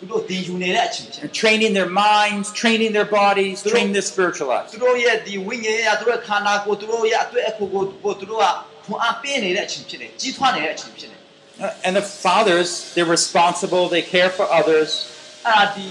[0.00, 4.68] သူတို့သင်ယူနေတဲ့အချိန်ဖြစ်တယ် And training their minds, training their bodies, training their spiritual lives.
[4.72, 8.46] သူတို့ရဲ့ဒီဝိညာဉ်ရသူတို့ရဲ့ခန္ဓာကိုယ်သူတို့ရဲ့အတွေ့အခိုကိုကိုသူတို့က
[8.84, 11.20] ဖွန်အားပေးနေတဲ့အချိန်ဖြစ်တယ်ကြီးထွားနေတဲ့အချိန်ဖြစ်တယ်
[11.60, 14.90] Uh, And the fathers, they're responsible, they care for others.
[15.46, 15.88] အဲ့ဒါဒီ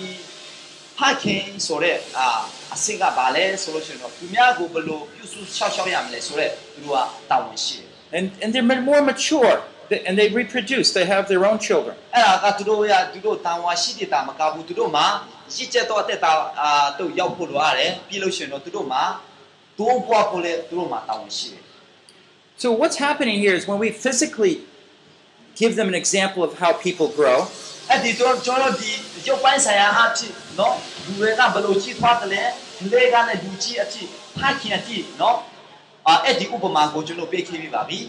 [0.97, 2.27] ဖခင်ဆိုတဲ့အာ
[2.75, 7.87] အဆင့်ကဘာလဲဆိုလို့ရှိရင်တော့သူများကိုဘယ်လိုပြုစုရှောက်ရှောက်ရမလဲဆိုတော့သူတို့ကတာဝန်ရှိတယ်
[8.17, 9.55] And, and they're more mature,
[9.91, 11.95] They- and they reproduce, they have their own children.
[12.15, 15.05] အဲ့ဒါကသူတို့ရသူတို့တာဝန်ရှိတဲ့တာမကဘူးသူတို့မှာ
[15.55, 16.31] ရစ်ချက်တော့အသက်တာ
[16.61, 16.69] အာ
[16.99, 19.03] တို့ရောက်ဖို့လိုရတယ်ပြီးလို့ရှိရင်တော့သူတို့မှာ
[19.77, 21.63] တိုးပွားဖို့လေသူတို့မှာတာဝန်ရှိတယ်
[22.63, 24.55] So what's happening here is when we physically
[25.61, 27.37] give them an example of how people grow,
[27.89, 28.91] အဲ့ဒီတော့ကျွန်တော်ဒီ
[29.27, 30.75] ရုပ်ပိုင်းဆိုင်ရာအဖြစ်နော်
[31.05, 32.43] လူတွေကဘယ်လိုကြီးထွားတယ်လဲ
[32.79, 35.37] လူတွေကလည်းလူကြီးအဖြစ်ဖခင်အဖြစ်နော်
[36.07, 37.99] အာအဲ့ဒီဥပမာကိုကျွန်တော်ပေးခဲ့ပြီးပါပြီ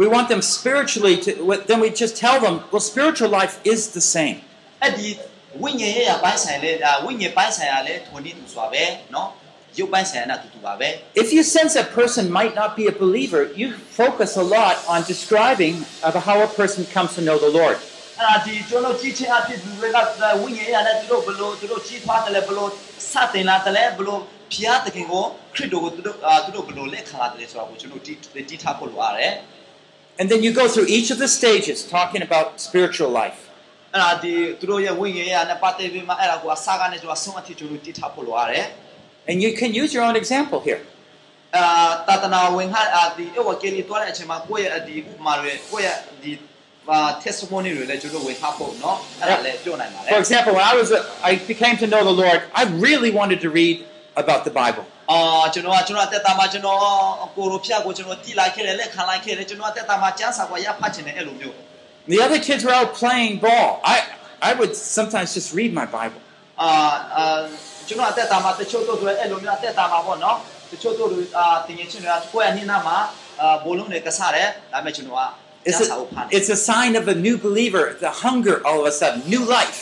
[0.00, 1.30] we want them spiritually to,
[1.66, 4.36] then we just tell them, well, spiritual life is the same.
[4.82, 5.08] အဲ့ဒီ
[5.62, 8.84] ဝိညာဉ်ရဲ့အပိုင်းဆိုင်လဲဒါဝိညာဉ်ပိုင်းဆိုင်ရာလဲထုံနေသူစွာပဲ
[9.14, 9.28] နော်
[9.78, 10.88] ရုပ်ပိုင်းဆိုင်ရာနဲ့အတူတူပါပဲ
[11.22, 13.68] If you sense a person might not be a believer, you
[14.00, 15.74] focus a lot on describing
[16.08, 17.78] of how a person comes to know the Lord.
[30.18, 33.40] And then you go through each of the stages talking about spiritual life.
[33.94, 38.66] အဲ့ဒါဒီသူတို့ရဲ့ဝိညာဉ်ရဲ့နဲ့ပတ်သက်ပြီးမှအဲ့ဒါကိုအစကနေကျွန်တော်ဆုံးအထိကျွန်တော်တီးထားဖို့လိုရတယ်
[39.30, 40.80] And you can use your own example here.
[41.56, 41.64] အာ
[42.08, 46.32] တာတနာဝင်ဟာအာဒီအဝကလေးတွားတဲ့အချိန်မှာကိုယ့်ရဲ့ဒီဥပမာတွေကိုယ့်ရဲ့ဒီ
[46.90, 52.62] အာ testimony တွေလည်းကျွန်တော်ဝင်ထားဖို့เนาะအဲ့ဒါလည်းပြောနိုင်ပါလေ For example, when I was a, I became to know the Lord, I
[52.86, 53.76] really wanted to read
[54.22, 54.84] about the Bible.
[55.10, 56.78] အာကျွန်တော်ကကျွန်တော်အသက်တာမှာကျွန်တော်
[57.36, 61.56] ကိုရိုဖျားကိုကျွန်တော်တိလိုက်ခဲ့တယ်လက်ခံလိုက်ခဲ့တယ်ကျွန်တော်အသက်တာမှာကျမ်းစာကိုရဖတ်ချင်တယ်အဲ့လိုမျိုး
[62.12, 63.68] The other kids were out playing ball.
[63.94, 63.96] I
[64.50, 66.20] I would sometimes just read my Bible.
[66.62, 66.70] အာ
[67.16, 67.40] အာ
[67.88, 70.36] ကျွန်တော်အသက်တာမှာတချို့တို့တွေအဲ့လိုမျိုးအသက်တာမှာပေါ့နော်
[70.72, 72.96] တချို့တို့တွေအာတင်ငယ်ချင်းတွေကကိုယ့်ရဲ့နိနာမှာ
[73.40, 75.22] အာဘိုလုံးတွေကစားတယ်ဒါပေမဲ့ကျွန်တော်က
[75.64, 78.86] ကျ It's မ်းစာ a, ကိုဖတ်တယ် it's a sign of a new believer, the hunger all of
[78.92, 79.80] a sudden, new life.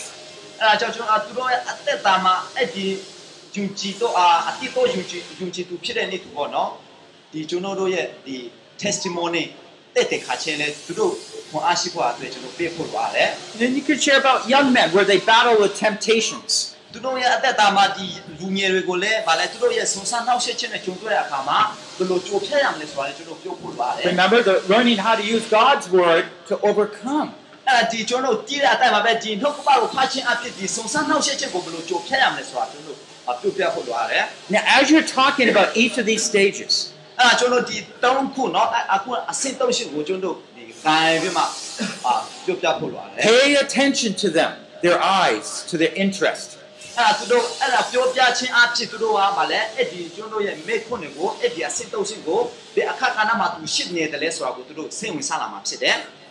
[0.61, 2.87] အဲ့ဒါကြောင့်ကျွန်တော်သူတို့ရဲ့အသက်တာမှာအဲ့ဒီ
[3.57, 6.71] ယုံကြည်တော့အာအတိတ်တော့ယုံကြည်ယုံကြည်သူဖြစ်တဲ့နေ့သူပေါ့နော်
[7.33, 8.37] ဒီကျွန်တော်တို့ရဲ့ဒီ
[8.83, 9.45] testimony
[9.95, 11.13] တဲ့တဲ့ခါချင်းလဲသူတို့
[11.51, 13.29] ဟောအားရှိဖို့အတွက်ကျွန်တော်ပေးဖို့လိုရတယ်
[13.61, 16.53] Then you could share about young men where they battle with temptations.
[16.93, 18.07] သူတို့ရဲ့အသက်တာမှာဒီ
[18.39, 21.59] လူငယ်တွေကိုလည်းဗာလဲသူတို့ရဲ့ဆုံဆန်းနှောက်ယှက်ခြင်းနဲ့ကြုံတွေ့တဲ့အခါမှာ
[21.99, 27.29] ဘယ်လိုကြိုဖြတ်ရမလဲဆိုတာလည်းကျွန်တော်ပြောဖို့ပါတယ် Remember, they're learning how to use God's word to overcome.
[27.67, 32.90] အဲ့ဒါဒီကျွန်တော်တို့တည်တဲ့အတိုင်းမှာပဲဒီနှုတ်ကပကိုဖတ်ခြင်းအဖြစ်ဒီဆုံဆန်းနှောက်ယှက်ခြင်းကိုဘယ်လိုကြိုဖြတ်ရမလဲဆိုတာကျွန်တော်တို့ပြောပြဖို့လိုရတယ်
[34.50, 36.94] now, as you're talking about each of these stages,
[43.22, 44.52] pay attention to them,
[44.82, 46.58] their eyes, to their interest.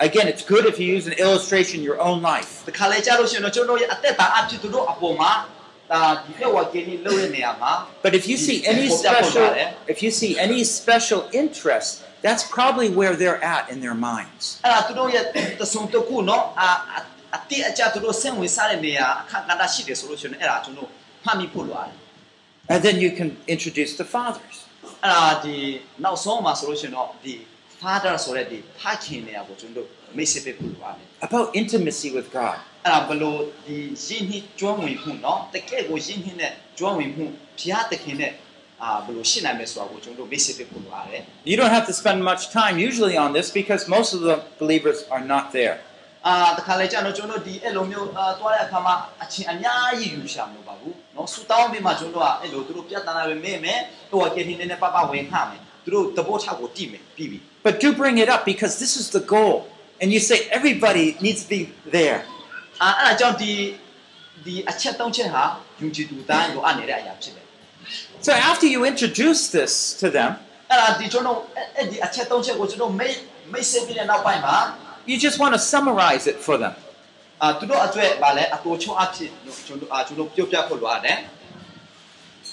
[0.00, 2.64] Again, it's good if you use an illustration in your own life.
[5.89, 7.73] တခါလေကြာလို့ရှိရင်တော့ကျွန်တော်ရဲ့အသက်တာအဖြစ်သူတို့အပေါ်မှာဒါဒီဘဝကင်းလို့ရနေရမှာ
[8.05, 9.93] But if you see any Hold that one special, out, eh?
[9.93, 11.89] if you see any special interest,
[12.25, 14.43] that's probably where they're at in their minds.
[14.65, 15.23] အဲ့ဒါသူတို့ရဲ့
[15.59, 16.69] တဆုံတခုเนาะအာ
[17.35, 20.89] အတိအကျသူတို့စိတ်ဝင်စားတဲ့နေရာအခါကဏ္ဍရှိတယ်ဆိုလို့ရှိရင်အဲ့ဒါကျွန်တော်
[21.25, 21.97] မှတ်မိဖို့လိုရတယ်
[22.73, 24.55] And then you can introduce the fathers.
[25.03, 25.57] အဲ့ဒါဒီ
[26.03, 27.33] နောက်ဆုံးမှာဆိုလို့ရှိရင်တော့ဒီ
[27.81, 32.57] father ဆိုတဲ့ဒီဖခင်နေရာကိုကျွန်တော်မိတ်ဆက်ပေးဖို့လိုရတယ် About intimacy with God.
[32.85, 37.25] အဲ့ဒါဘလို့ဒီရင်းနှီးကျွမ်းဝင်မှုเนาะတကယ်ကိုရင်းနှီးနဲ့ကျွမ်းဝင်မှု
[37.59, 38.31] ဘုရားသခင်နဲ့
[38.81, 41.21] အာဘလို့ရှင်းနိုင်မယ်ဆိုတာကိုကျွန်တော်မိတ်ဆက်ပေးဖို့လိုရတယ်
[41.51, 44.99] You don't have to spend much time usually on this because most of the believers
[45.13, 45.75] are not there.
[46.27, 59.55] အာတခါလေကြာတော့ကျွန်တော်တို့ဒီအဲ့လိုမျိုးအာသွားတဲ့အခါမှာအချင်းအများကြီးယူရှာမလို့ပါဘူးเนาะဆူတောင်းပြီးမှကျွန်တော်တို့ကအဲ့လိုသူတို့ပြတ်တနာပဲမေ့မယ်ဟိုကကေထင်းနေနေပပဝင်ခမယ်သူတို့တဘောချကိုတိမယ်ပြီးပြီ But do bring it up because this is the goal.
[60.01, 61.61] And you say everybody needs to be
[61.97, 62.19] there.
[62.81, 63.51] အာအဲ့ဒါကြောင့်ဒီ
[64.45, 65.43] ဒီအချက်သုံးချက်ဟာ
[65.81, 67.45] ယူကြည်သူတိုင်းကိုအပ်နေတဲ့အရာဖြစ်တယ်
[68.27, 70.31] So after you introduce this to them,
[70.71, 73.17] အဲ့ဒါဒီကျွန်တော်အဲ့အဲ့ဒီအချက်သုံးချက်ကိုကျွန်တော်မိတ်
[73.53, 74.55] မိတ်ဆက်ပြီးတဲ့နောက်ပိုင်းမှာ
[75.11, 76.73] you just want to summarize it for them.
[77.41, 79.29] အာသူတို့အတွက်ဗာလဲအတူချုံအဖြစ်
[79.67, 81.19] ကျွန်တော်အာကျွန်တော်ပြုတ်ပြဖို့လိုရတယ်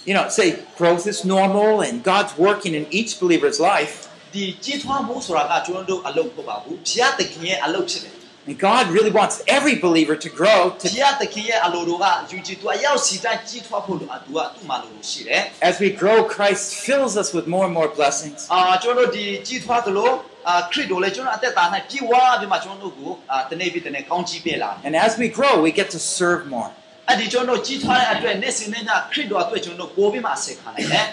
[0.09, 0.49] You know, say
[0.81, 3.95] growth is normal and God's working in each believer's life.
[4.35, 8.15] ဒီကြီးထွားမှုဆိုတာကကျွန်တော်တို့အလုပ်ဖို့ပါဘူးဘုရားသခင်ရဲ့အလုပ်ဖြစ်တယ်
[8.49, 16.65] And God really wants every believer to grow ဘု to ရားသခင်ရဲ့အလိုတော်ကယူကြည်သူအရောက်စီတိုင်းကြီးထွားဖို့လိုအတူကသူ့မှာလိုလိုရှိတယ် as we grow, Christ
[16.87, 18.39] fills us with more and more blessings.
[18.55, 20.11] အာကျွန်တော်တို့ဒီကြီးထွားသလို
[20.49, 26.71] အာခရစ်တော်လည်းကျွန်တော်အသက်တာ၌ပြေဝါပြီးမှကျွန်တော်တို့ကိုအာတနေ့ပြီးတနေ့ကောင်းချီးပေးလာတယ် And as we grow, we get to serve more.
[27.09, 31.07] အဲ့ဒီကျွန်တော်တို့ကြီးထွားတဲ့အတွက်နေ့စဉ်နေ့ညခရစ်တော်အတွက်ကျွန်တော်တို့ပို့ပြီးမှအဆက်ခံနိုင်တယ်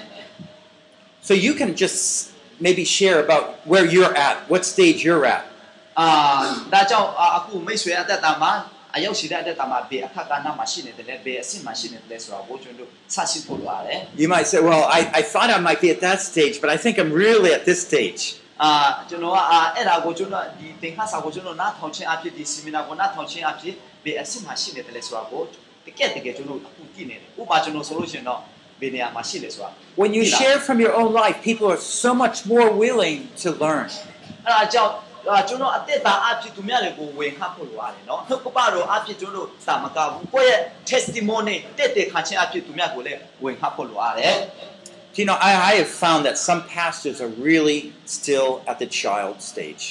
[1.28, 2.00] So you can just
[2.66, 5.44] maybe share about where you're at, what stage you're at.
[6.00, 6.08] အာ
[6.74, 8.52] ဒါကြောင့်အာအခုမိတ်ဆွေအသက်တာမှာ
[8.96, 16.78] အရောက်ရှိတဲ့အသက်တာမှာဘေးအခက်ကဏ္ဍမှာရှိနေတယ်လေဘေးအဆင့်မှာရှိနေတယ်ဆိုတော့ဘိုးကျွန်တော်တို့ဆရှိဖို့လိုရတယ် You might say, Well, I, I thought I might be at that stage, but I
[16.84, 18.22] think I'm really at this stage.
[18.64, 18.72] အာ
[19.10, 25.46] ကျွန်တော်ကအာအဲ့ဒါကိုကျွန်တော်ဒီသင်္ခါစာကိုကျွန်တော်နားထောင်ခြင်းအဖြစ်ဒီဆီမီနာကိုနားထောင်ခြင်းအဖြစ်ဘေးအဆင့်မှာရှိနေတယ်လေဆိုတော့ဘိုး
[25.86, 28.40] တကယ်တကယ်ကျွန်တော်အခုကြည့်နေတယ်ဥပမာကျွန်တော်ဆိုလို့ရှိရင်တော့
[28.82, 29.70] ဘေးနေရာမှာရှိလေဆိုတာ
[30.02, 33.48] When you သိလား share from your own life, people are so much more willing to
[33.64, 33.88] learn.
[34.46, 35.13] အဲ့ဒါကြောင့်အာ
[35.49, 40.61] ကျွန်တော်အသက်တာအဖြစ်သူများတွေကိုဝင်ခတ်ဖို့လိုရတယ်နော်နှုတ်ကပတော်အဖြစ်ကျွန်တော်တာမကဘူးကိုယ့်ရဲ့
[40.91, 44.37] testimony တက်တဲ့ခါချင်းအဖြစ်သူများကိုလည်းဝင်ခတ်ဖို့လိုရတယ်
[45.15, 48.89] Do You know, I, I have found that some pastors are really still at the
[49.03, 49.85] child stage.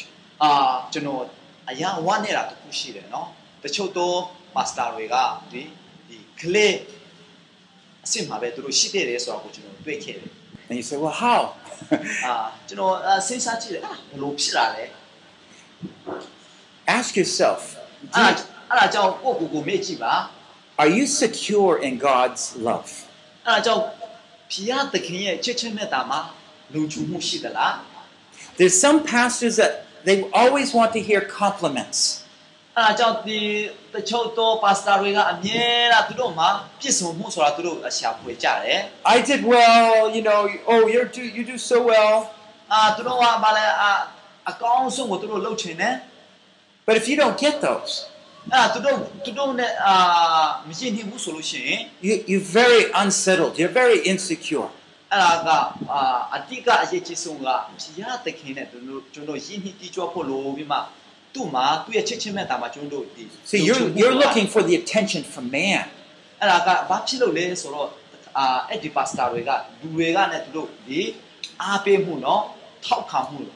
[0.44, 0.52] အာ
[0.94, 1.22] ကျွန်တော်
[1.70, 3.28] အရာဝမ်းနေတာတစ်ခုရှိတယ်နော်
[3.64, 4.18] တချို့တော့
[4.56, 5.16] မာစတာတွေက
[5.52, 5.62] ဒီ
[6.10, 6.76] ဒီကလေး
[8.04, 10.30] အစ်စ်မှာပဲသူတို့ရှိသေးတယ်ဆိုတာကိုကျွန်တော်တွေ့ခဲ့တယ်
[10.70, 11.42] And you say, Well, how?
[12.26, 12.36] အာ
[12.68, 14.84] ကျွန်တော်အာစဉ်းစားကြည့်တယ်အာဘယ်လိုဖြစ်လာလဲ
[16.97, 17.61] Ask yourself
[18.15, 20.15] do အဲ့ you- ဒါအဲ့ဒါကြောင့်ကိုယ့်ကိုယ်ကိုမေ့ကြည့်ပါ
[20.83, 22.91] Are you secure in God's love?
[23.47, 23.83] အဲ့ဒါကြောင့်
[24.53, 26.21] ဖျားသခင်ရဲ့ချစ်ချင်းမေတ္တာမှာ
[26.75, 27.75] လုံခြုံမှုရှိသလား
[28.59, 29.73] There's some pastors that
[30.07, 31.99] they always want to hear compliments.
[32.77, 33.41] အဲ့ဒါကြောင့်ဒီ
[33.95, 36.49] တချို့သောပါစတာတွေကအမြဲတမ်းသူတို့မှာ
[36.81, 38.81] ပြည့်စုံမှုဆိုတာသူတို့အရှာဖွေကြတယ်
[39.15, 40.41] I did well, you know,
[40.71, 42.15] oh, you're do, you do so well.
[42.73, 43.91] အာသူတို့ကဘာလဲအာ
[44.51, 45.95] အကောင်းဆုံးကိုသူတို့လုပ်ချင်တယ်
[46.87, 47.93] But if you don't get those,
[48.53, 49.95] အဲ့ဒါသူတို့သူတို့နဲ့အာ
[50.69, 53.53] မရှင်းနေဘူးဆိုလို့ရှိရင် you, you're very unsettled.
[53.61, 54.69] You're very insecure.
[55.13, 55.49] အဲ့ဒါက
[55.93, 56.01] အာ
[56.37, 57.47] အတိကအရေးကြီးဆုံးက
[57.83, 60.79] ဖျားသခင်နဲ့ကျွန်တော်ကျွန်တော်ရင်းနှီးတီးကြွဖို့လို့ပြီးမှ
[61.35, 65.85] သူ့မှာသူ့ရဲ့ချစ်ချင်းမေတ္တာမှာကျွန်တော်တို့ဒီ See, you're, you're looking for the attention from man.
[66.41, 67.89] အဲ့ဒါကဘာဖြစ်လို့လဲဆိုတော့
[68.39, 69.51] အာအဲ့ဒီပါစတာတွေက
[69.81, 71.01] လူတွေကနဲ့သူတို့ဒီ
[71.63, 72.41] အားပေးမှုเนาะ
[72.85, 73.49] ထောက်ခံမှုရ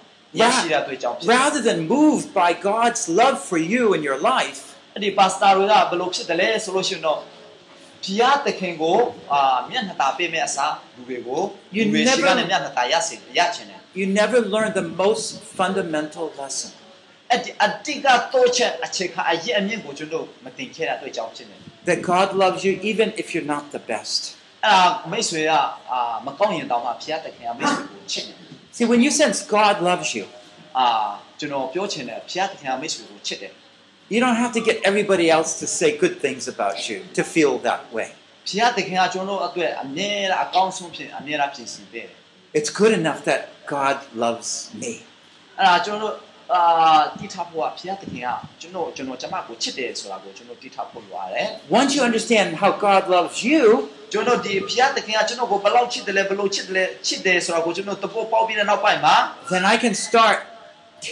[1.37, 4.61] rather than moved by God's love for you and your life
[5.03, 7.19] ဒီပါစတာတွေကဘယ်လိုဖြစ်တယ်လဲဆိုလို့ရှိရင်တော့
[8.03, 8.97] ဖျားသခင်ကို
[9.33, 11.41] အာမျက်နှာတာပေးမဲ့အစားလူတွေကို
[11.73, 15.25] လူတွေရှိကနေမျက်နှာတာရစေရချင်တယ် You never learn the most
[15.59, 16.71] fundamental lesson
[21.87, 24.21] That God loves you even if you're not the best
[28.76, 30.24] See, when you sense God loves you,
[30.78, 30.86] အာ
[31.38, 33.52] ကျွန်တော်ပြောချင်တယ်ဘုရားသခင်ကမိတ်ဆွေကိုချစ်တယ်
[34.12, 37.52] you don't have to get everybody else to say good things about you to feel
[37.68, 38.08] that way.
[38.48, 42.16] ဘုရားသခင်ကကျွန်တော်တို့အတွက်အမြဲတမ်းအကောင်းဆုံးဖြစ်အမြဲတမ်းပြင်ဆင်ပေးတယ်
[42.58, 43.40] It's good enough that
[43.74, 44.50] God loves
[44.82, 44.92] me.
[45.58, 46.61] အဲ့ဒါကျွန်တော်တို့ အာ
[47.19, 48.29] တိထားဖို့ကဘုရားသခင်က
[48.61, 51.47] ကျွန်တော်ကျွန်တော်ကျမကိုချစ်တယ်ဆိုတာကိုကျွန်တော်တိထားဖို့လိုရတယ်
[51.79, 53.63] Once you understand how God loves you,
[54.13, 59.15] ကျွန်တော်ဒီဘုရားသခင်ကကျွန်တော်ကိုဘယ်လောက်ချစ်တယ်လဲဘယ်လိုချစ်တယ်လဲချစ်တယ်ဆိုတာကိုကျွန်တော်သဘောပေါက်ပြီးတဲ့နောက်ပိုင်းမှာ
[59.53, 60.37] then I can start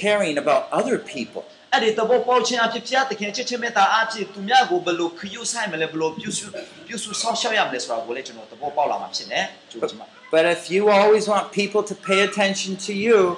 [0.02, 1.42] caring about other people.
[1.74, 6.46] အဲ့ဒီသဘောပေါက်ခြင်းအဖြစ်ဘုရားသခင်ချစ်ချင်းမေတ္တာအဖြစ်သူများကိုဘယ်လိုခယူဆိုင်မလဲဘယ်လိုပြုစု
[6.88, 9.40] ပြုစုဆောက်ရှောက်ရမလဲဆိုတာကိုလည်းကျွန်တော်သဘောပေါက်လာမှာဖြစ်နေ
[9.72, 13.38] ကျိုး But, ချင်ပါ But if you always want people to pay attention to you,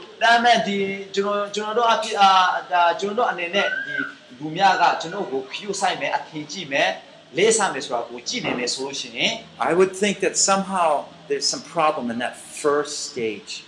[9.59, 13.63] I would think that somehow there's some problem in that first stage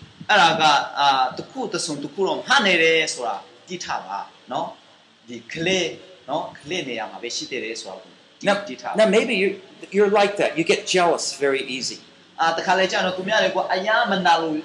[8.46, 8.64] Now,
[8.96, 9.62] now maybe you
[9.92, 10.58] you're like that.
[10.58, 12.00] You get jealous very easy.
[12.41, 14.57] အာတခါလေကြာတော့သူများတွေကအယားမနာလို့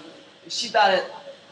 [0.56, 1.02] ရှိတဲ့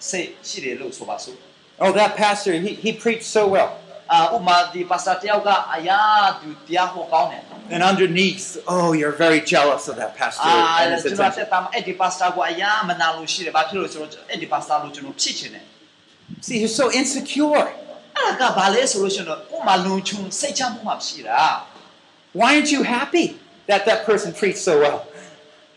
[0.09, 1.37] စိတ်ရှိတယ်လို့ဆိုပါစို့
[1.79, 3.69] Oh, that pastor, he, he preached so well.
[4.13, 6.01] အ အာဥပမာဒီပါစတာတယောက်ကအရာ
[6.39, 7.43] သူတရားဟောကောင်းတယ်
[7.75, 11.43] And underneath, oh, you're very jealous of that pastor အာ and his ကျွန်တော်တ attention.
[11.43, 15.65] က်တာမှာအဲ့ဒီပါစတာကိုအရာမနာလို့ရှိတယ်ဘာဖြစ်လို့ဆိုတော့အဲ့ဒီပါစတာလို့ကျွန်တော်ဖြစ်ချင်တယ်
[16.45, 17.65] See, you're so insecure.
[18.17, 21.41] အဲ့ဒါကဘာလဲဆိုလို့ရှိရင်တော့ဥပမာလုံချုံစိတ်ချမှုမှရှိတာ
[22.39, 23.25] Why aren't you happy
[23.69, 24.99] that that person preached so well?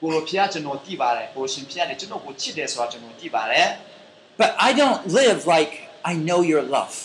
[0.00, 3.68] ကိုလိုဖျက်ကျွန်တော်တည်ပါတယ်ကိုရှင်ဖျက်တယ်ကျွန်တော်ကိုချစ်တယ်ဆိုတာကျွန်တော်တည်ပါတယ်
[4.40, 5.72] But I don't live like
[6.10, 6.96] I know your love.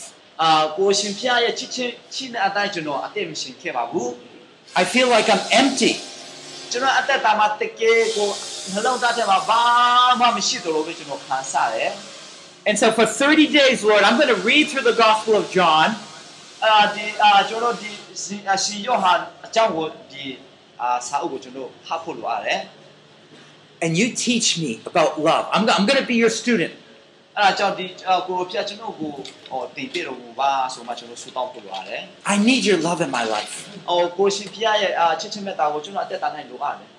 [0.42, 4.10] အာကိုရှင်ဖျက်ရဲ့ချစ်ချင်းချစ်တဲ့အတိုင်းကျွန်တော်အသက်မရှင်ခဲ့ပါဘူး
[4.82, 5.94] I feel like I'm empty.
[6.72, 8.30] ကျွန်တော်အသက်တာမှာတကယ်ကို
[8.74, 9.62] နှလုံးသားထဲမှာဘာ
[10.20, 11.92] မှမရှိသလိုပဲကျွန်တော်ခံစားရတယ်
[12.70, 15.88] And so for 30 days, Lord, I'm going to read through the Gospel of John
[16.64, 17.92] အာဒီအာကျွန်တော်ဒီ
[18.24, 20.26] ရှင်အရှင်ယောဟန်အကြောင်းကိုဒီ
[20.82, 22.60] အာစာအုပ်ကိုကျွန်တော်ဖတ်ဖို့လိုရတယ်
[23.84, 25.46] and you teach me about love.
[25.54, 26.74] I'm, I'm going to be your student.
[27.38, 29.10] အဲ့ဒါကြောင့်ဒီအာကိုလိုဖျက်ကျွန်တော်ကို
[29.50, 32.02] ဟောတင်ပြတော်မူပါဆိုမှကျွန်တော်ဆူတောင်းဖို့လိုရတယ်
[32.34, 33.54] I need your love in my life.
[33.90, 36.90] ဟောကိုရှင်ဖျက်ရဲ့အာချစ်ချင်းမြတ်တာကိုကျွန်တော်အသက်တာနိုင်လိုရတယ်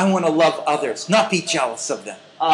[0.00, 2.18] I want to love others, not be jealous of them.
[2.42, 2.50] အာ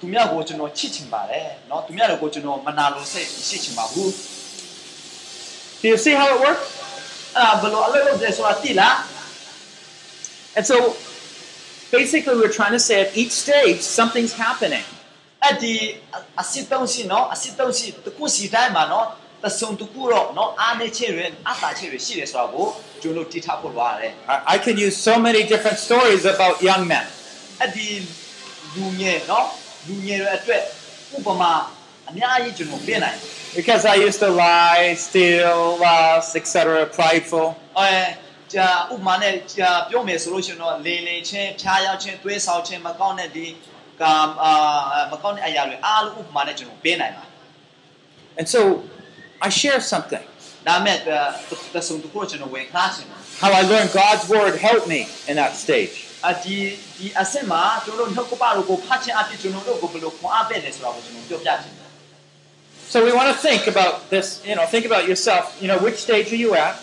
[0.00, 4.10] သူများကိုကျွန်တော်ချစ်ချင်ပါတယ်เนาะသူများတွေကိုကျွန်တော်မနာလို့စိတ်ရှိချင်ပါဘူး
[5.80, 6.66] Do you see how it works?
[7.36, 8.94] အဲ့ဒါဘယ်လိုအလုပ်လုပ်တယ်ဆိုတာသိလား
[10.56, 10.76] And so
[11.93, 14.83] basically we're trying to say at each stage something's happening.
[15.41, 19.85] At the uh, asit dongxi no, asit dongxi the kuxi dai no, the song to
[19.85, 23.97] kuro no, ane chiren, ata chiren shi de swa go, juno ti ta ko wa
[23.97, 24.11] le.
[24.27, 27.05] I can use so many different stories about young men.
[27.61, 28.01] At the
[28.75, 29.51] lunye no,
[29.87, 30.57] lunye re atwe,
[31.15, 31.67] upama
[32.07, 33.13] anyayi juno be nai.
[33.55, 37.55] Because I used to lie, steal, lust, etc., prideful.
[37.75, 38.17] Oh, yeah.
[38.54, 43.46] ကြာဥပမာနဲ့ကြာပြောမယ်ဆိုလို့ရှိရင်တော့လင်းလင်းချင်းဖြားရောက်ချင်းသွေးဆောင်ချင်းမကောင်းတဲ့ဒီ
[44.00, 44.02] က
[44.42, 44.52] အာ
[45.12, 47.24] မကောင်းတဲ့အရာတွေအားလုံးဥပမာနဲ့ကျွန်တော်ပြင်နိုင်ပါ
[48.38, 48.60] And so
[49.46, 50.24] I share something.
[50.68, 50.98] ဒါမဲ့
[51.74, 55.00] တဆုံတခုကျွန်တော်ဝင်ခါချင်တယ် How I learned God's word helped me
[55.30, 55.94] in that stage.
[56.30, 56.56] အဒီ
[56.98, 61.88] ဒီအစစ်မှာကျွန်တော်တို့နှုတ်ကပတော်ကိုဖတ်ခြင်းအဖြစ်ကျွန်တော်တို့ကိုဘယ်လိုခွန်အားပေးလဲဆိုတာကိုကျွန်တော်ပြောပြချင်တယ်
[62.92, 65.44] So we want to think about this, you know, think about yourself.
[65.60, 66.74] You know, which stage are you at?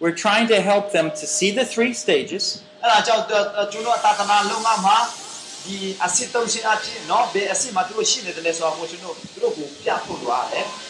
[0.00, 2.62] We're trying to help them to see the three stages.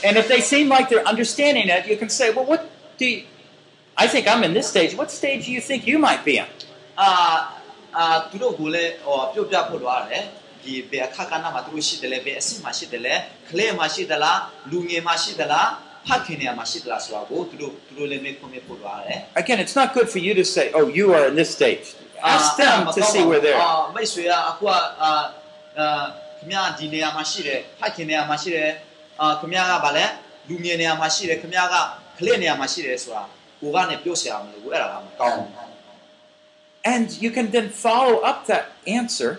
[0.04, 2.68] And if they seem like they're understanding it you can say well what
[2.98, 3.22] do you,
[3.96, 6.46] I think I'm in this stage what stage do you think you might be in
[10.63, 13.15] ဒီဘယ်အခါကဏ္ဍမှာသူတို့ရှိတယ်လဲဘယ်အစစ်မှာရှိတယ်လဲ
[13.49, 14.39] ကလေးမှာရှိသလား
[14.71, 15.67] လူငယ်မှာရှိသလား
[16.07, 21.85] ဖခင်နေရာမှာရှိသလားဆိုတာကိုသူတို့သူတို့လည်းမေးခွန်းမေးဖို့လိုရတယ် Again, it's not good for you to say, oh, you are in this stage.
[22.35, 23.93] Ask them to see where they're at.
[23.95, 24.69] မိတ်ဆွေကအခုက
[25.01, 25.11] အာ
[25.79, 26.03] အာ
[26.37, 28.69] ခင်ဗျားဒီနေရာမှာရှိတယ်ဖခင်နေရာမှာရှိတယ်
[29.21, 30.05] အာခင်ဗျားကဗာလဲ
[30.49, 31.75] လူငယ်နေရာမှာရှိတယ်ခင်ဗျားက
[32.19, 33.23] ကလေးနေရာမှာရှိတယ်ဆိုတာ
[33.61, 35.47] ကိုကနေပြောစရာမလိုဘူးအဲ့ဒါကမကောင်းဘူး
[36.93, 38.65] And you can then follow up that
[38.99, 39.31] answer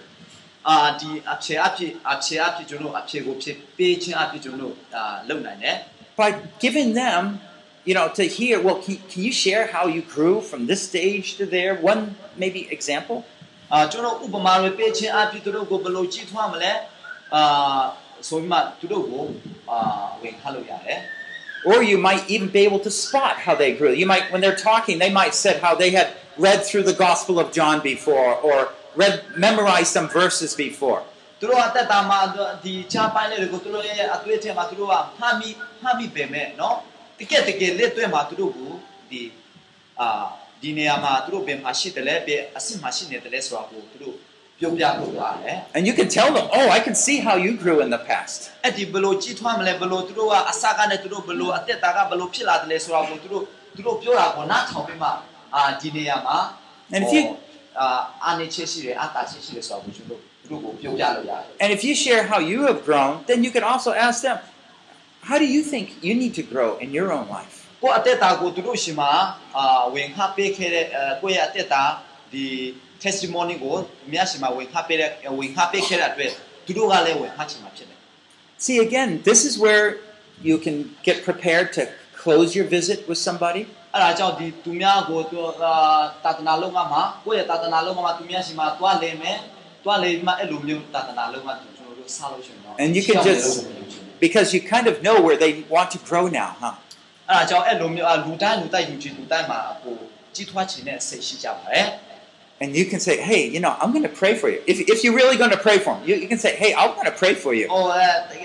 [0.70, 5.76] အာဒီအဖြေအဖြစ်အဖြေအဖြစ်ကျွန်တော်အဖြေကိုဖြစ်ပေးခြင်းအဖြစ်ကျွန်တော်အာလုပ်နိုင်တယ်
[6.16, 6.30] by
[6.64, 7.40] giving them,
[7.84, 11.36] you know, to hear, well, can, can you share how you grew from this stage
[11.38, 11.74] to there?
[11.90, 12.00] One
[12.42, 13.18] maybe example?
[13.72, 16.72] အာကျွန်တော်ဥပမာတွေပေးခြင်းအဖြစ်သူတို့ကိုဘယ်လိုကြည့်ထွားမလဲ
[17.34, 17.82] အာ
[18.28, 19.24] ဆိုပြီးမှသူတို့ကို
[19.70, 19.78] အာ
[20.22, 21.00] ဝင်ခါလို့ရတယ်
[21.70, 23.92] Or you might even be able to spot how they grew.
[24.02, 27.34] You might, when they're talking, they might say how they had read through the Gospel
[27.42, 28.58] of John before or
[28.95, 31.01] read memorized some verses before.
[31.39, 32.19] သူတို့အသက်တာမှာ
[32.63, 35.49] ဒီချာပိုင်းလေးတွေကိုသူတို့ရဲ့အတွေ့အထိမှာသူတို့ကမှတ်မိ
[35.83, 36.75] မှတ်မိပေမဲ့နော်
[37.19, 38.71] တကယ်တကယ်လက်တွေ့မှာသူတို့ကို
[39.11, 39.21] ဒီ
[39.99, 40.25] အာ
[40.61, 44.15] ဒီနေရာမှာသူတို့ဘယ်မှာရှိတယ်လဲဘယ်အဆင့်မှာရှိနေတယ်လဲဆိုတာကိုသူတို့
[44.59, 48.39] ပြောပြလို့ရတယ် And you can tell them oh I can see how you grew in the past
[48.63, 53.43] အဲ့ဒီဘလို့ကြီးထွားမလဲဘလို့သူတို့ကအစကနဲ့သူတို့ဘလို့အသက်တာကဘလို့ဖြစ်လာတယ်လဲဆိုတာကိုသူတို့
[53.75, 55.09] သူတို့ပြောတာကိုနားထောင်ပြီးမှ
[55.55, 56.37] အာဒီနေရာမှာ
[56.95, 57.23] And if you
[57.80, 57.86] အာ
[58.24, 64.38] အာနေချက်ရှိတယ်အတာချက်ရှိတယ်ဆိုတာကိုသူတို့သူတို့ကိုပြောပြလို့ရတယ် And if you share how you have grown, then you can also ask them,
[65.28, 67.54] how do you think you need to grow in your own life?
[67.82, 69.12] ကိုယ့်အသက်တာကိုသူတို့ရှင်မှာ
[69.56, 71.82] အာဝင်ခပေးခဲ့တဲ့အဲကိုယ့်ရဲ့အသက်တာ
[72.32, 72.44] ဒီ
[73.04, 73.74] testimony ကို
[74.06, 76.32] အများရှင်မှာဝင်ခပေးတဲ့ဝင်ခပေးခဲ့တဲ့အတွက်
[76.66, 77.98] သူတို့ကလည်းဝင်ခချင်မှာဖြစ်တယ်
[78.64, 79.86] See, again, this is where
[80.48, 80.76] you can
[81.08, 81.82] get prepared to
[82.22, 83.62] close your visit with somebody.
[83.94, 85.74] အဲ့ဒါကြောင့်ဒီသူများကိုသူအာ
[86.24, 89.38] တာသနာလုံးကမှာကိုယ့်ရဲ့တာသနာလုံးကမှာသူများရှင်မှာတွားလေမယ်
[89.84, 93.56] တွားလေမှအဲ့လိုမျိုးတာသနာလုံးကကျွန်တော်တို့စားလို့ရှင်တော့ And you can just-
[94.24, 96.74] Because you kind of know where they want to grow now, huh?
[97.30, 99.96] အဲ့ဒါကြောင့်အဲ့လိုမျိုးအာလူတိုင်းလူတိုင်းယူကြည်လူတိုင်းမှာကို
[100.34, 101.86] ကြီးထွားခြင်းနဲ့စိတ်ရှိကြပါတယ်
[102.62, 104.58] And you can say, hey, you know, I'm going to pray for you.
[104.72, 106.92] If, if you're really going to pray for them, you, you can say, hey, I'm
[106.98, 107.66] going to pray for you.
[107.74, 108.44] အော်အဲတက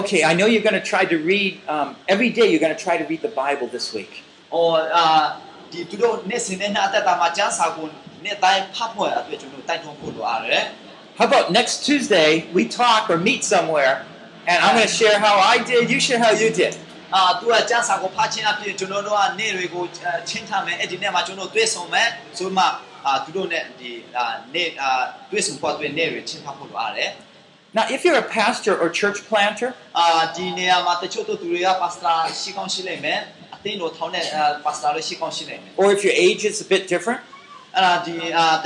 [0.00, 2.82] okay, I know you're going to try to read, um, every day you're going to
[2.82, 4.12] try to read the Bible this week.
[4.38, 5.04] ။အော်အာ
[5.72, 7.86] ဒီသူတို့နေ့စဉ်နဲ့အသက်တာမှာကျမ်းစာကို
[8.24, 10.64] နေ့တိုင်းဖတ်ဖို့ရအတွက်ကျွန်တော်တိုက်တွန်းဖို့လိုရတယ်
[11.18, 13.94] How about next Tuesday we talk or meet somewhere
[14.50, 16.72] and I'm going to share how I did, you share how you did.
[16.94, 19.84] ။အာသူကကျမ်းစာကိုဖတ်ခြင်းအပြင်ကျွန်တော်တို့ကနေ့တွေကို
[20.28, 22.08] ချင်းထားမယ်အဲ့ဒီနေ့မှာကျွန်တော်တွေ့ဆုံမယ်
[22.38, 22.64] ဆိုမှ
[23.06, 24.24] အာသူတို့နဲ့ဒီအာ
[24.54, 24.90] နေ့အာ
[25.30, 27.10] တွေ့ဆုံဖို့အတွက်နေ့တွေချင်းဖတ်ဖို့လိုရတယ်
[27.73, 30.33] now, if you're a pastor or church planter, uh,
[35.77, 37.21] Or if your age is a bit different,
[37.75, 38.03] uh,
[38.33, 38.61] uh,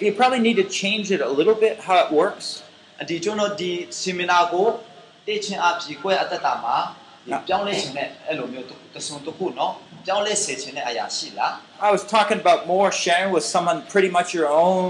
[0.00, 2.62] You probably need to change it a little bit how it works.
[10.05, 11.53] ပြောင်းလဲစေခြင်းနဲ့အရာရှိလား
[11.87, 14.89] I was talking about more sharing with someone pretty much your own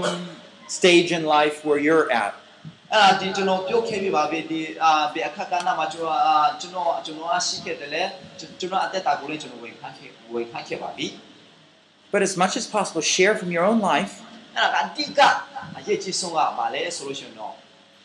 [0.76, 2.32] stage in life where you're at.
[2.92, 8.02] အဲ့ဒါဒီကျွန်တော်ပြောခဲ့ပြပါပြီဒီအာဘယ်အခါကဏ္ဍမှာကျွန်တော်အာကျွန်တော်ကျွန်တော်အရှိခဲ့တယ်လေ
[8.38, 11.06] ကျွန်တော်အတ္တတာကိုလည်းကျွန်တော်ဝင်ခန့်ခဲ့ဝင်ခန့်ခဲ့ပါပြီ
[12.12, 14.12] But as much as possible, share from your own life
[14.56, 15.20] အဲ့ဒါကအတိက
[15.78, 17.54] အရေးကြီးဆုံးကဘာလဲဆိုလို့ရှိရင်တော့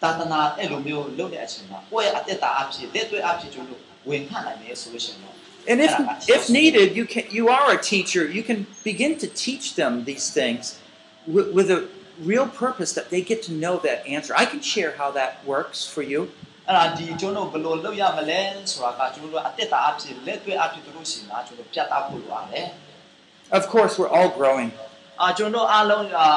[0.02, 5.35] တာသနာအဲ့လိုမျိုးလုပ်တဲ့အချိန်မှာကိုယ့်ရဲ့အတ္တတာအဖြစ်လက်တွေ့အဖြစ်ကျွန်တော်ဝင်ခန့်နိုင်မယ်ဆိုလို့ရှိရင်တော့
[5.72, 5.94] And if,
[6.28, 8.24] if needed, you can you are a teacher.
[8.38, 10.80] You can begin to teach them these things
[11.28, 11.88] with, with a
[12.32, 14.34] real purpose that they get to know that answer.
[14.36, 16.22] I can share how that works for you.
[16.68, 18.42] အဲ့ဒါဒီကျွန်တော်ဘယ်လိုလုပ်ရမလဲ
[18.72, 22.68] ဆိုတာကကျွန်တော်တို့အတက်တာအဖြစ်လက်တွေ့အဖြစ်တို့ရှင်တာကျွန်တော်ပြတ်သားဖို့လိုရတယ်
[23.60, 24.70] Of course, we're all growing,
[25.22, 26.30] အာကျွန်တော်အားလုံးအာ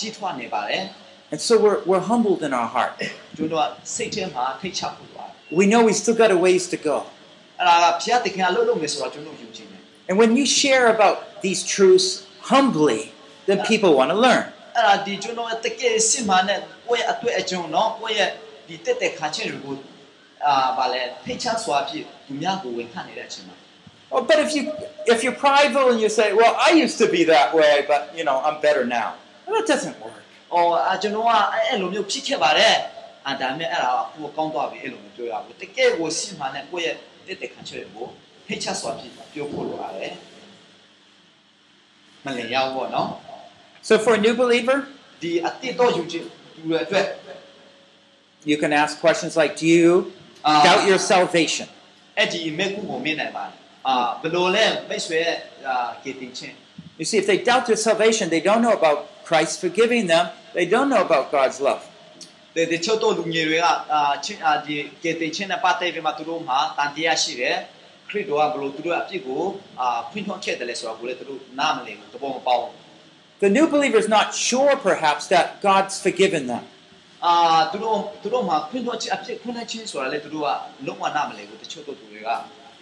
[0.00, 0.82] ကြီးထွားနေပါတယ်
[1.32, 2.92] and so we're we're humbled in our heart.
[3.36, 6.96] ကျွန်တော်ကစိတ်ထဲမှာထိတ်ချဖို့လိုရတယ် We know we still got a ways to go.
[10.07, 13.11] And when you share about these truths humbly,
[13.45, 14.51] then people want to learn.
[24.11, 24.71] Oh, but if you
[25.07, 28.23] if you're prideful and you say, well, I used to be that way, but you
[28.23, 29.15] know, I'm better now.
[29.47, 30.21] Well, that doesn't work.
[30.51, 31.25] Oh, I don't know.
[31.25, 32.03] I don't know.
[37.26, 38.06] တကယ်ကိုစစ်မှန်တဲ့ကိုယ့်ရဲ့တက်တဲ့ခါချင်းတွေကို
[38.46, 40.14] ထိတ်ချစွာဖြစ်ပြောဖို့လိုရတယ်
[42.24, 43.08] မလျောက်ဘောနော်
[43.88, 44.78] So for a new believer,
[45.22, 47.06] ဒီအတိတ်တော့ယူခြင်းသူတွေအတွက်
[48.50, 49.90] you can ask questions like, "Do you
[50.46, 51.66] အာ doubt your salvation?"
[52.18, 53.54] အဲ့ဒီမေကုကိုမင်းနိုင်ပါတယ်
[53.88, 55.34] အာဘယ်လိုလဲမိတ်ဆွေရဲ့
[55.68, 56.56] အာကေတင်ချင်း
[57.00, 58.98] You see, if they doubt their salvation, they don't know about
[59.28, 60.24] Christ forgiving them.
[60.58, 61.82] They don't know about God's love.
[62.54, 67.56] ဒီဒီချို့တော့လူငယ်တွေကအာချင်းအာဒီကေတင်ချင်းနဲ့ပတ်သက်ပြီးမှသူတို့မှာတန်တရားရှိတယ်
[68.08, 69.42] ခရစ်တော်ကဘယ်လိုသူတို့အပြစ်ကို
[69.80, 72.74] အာဖွင့်ထုတ်ခဲ့တယ်လဲဆိုတာကိုလည်းသူတို့နားမလည်ဘူးသဘောမပေါက်ဘူး
[73.44, 76.64] The new believer is not sure, perhaps, that God's forgiven them.
[77.26, 77.34] အာ
[77.72, 80.50] သူတို့သူတို့မှာဖွင့်ထုတ်ခြင်းအပြစ်ဖွင့်ထုတ်ခြင်းဆိုတာလည်းသူတို့က
[80.86, 82.30] လုံးဝနားမလည်ဘူးတချို့တော့သူတွေက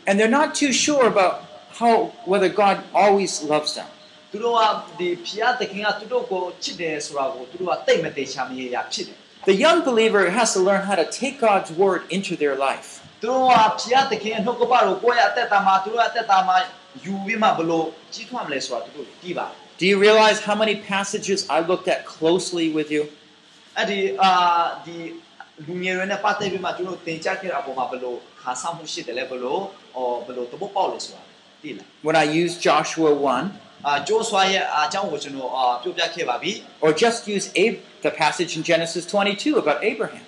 [0.09, 1.34] And they're not too sure about
[1.80, 1.95] how
[2.30, 3.89] whether God always loves them.
[4.30, 4.62] သူတို့က
[4.99, 9.18] ဒီဖျားတခင်ကသူတို့ကိုချစ်တယ်ဆိုတာကိုသူတို့ကတိတ်မသေးချာမရရဖြစ်တယ်
[9.51, 12.89] The young believer has to learn how to take God's word into their life.
[13.22, 16.57] သူတို့ဟာဖျားသခင်ရဲ့နှုတ်ကပတော်ကိုယ့်ရဲ့အသက်တာမှာသူတို့ရဲ့အသက်တာမှာ
[17.05, 19.47] ယူပြီးမှဘလို့ကြီးထွားမလဲဆိုတာသူတို့သိပါ
[19.80, 23.03] Do you realize how many passages I looked at closely with you?
[23.78, 24.32] အဲ့ဒီအာ
[24.86, 24.97] ဒီ
[25.66, 29.62] လူငယ်တွေနဲ့ပတ်သက်ပြီးမှသူတို့သင်ကြားခဲ့တဲ့အပေါ်မှာဘလို့ခါဆောင်မှုရှိတယ်လဲဘလို့
[29.97, 31.22] အော်ဘလို့တပုတ်ပေါက်လဲဆိုတာ
[31.62, 33.45] သိလား When I used Joshua 1,
[33.84, 33.99] uh,
[36.81, 40.21] or just use Ab- the passage in Genesis 22 about Abraham.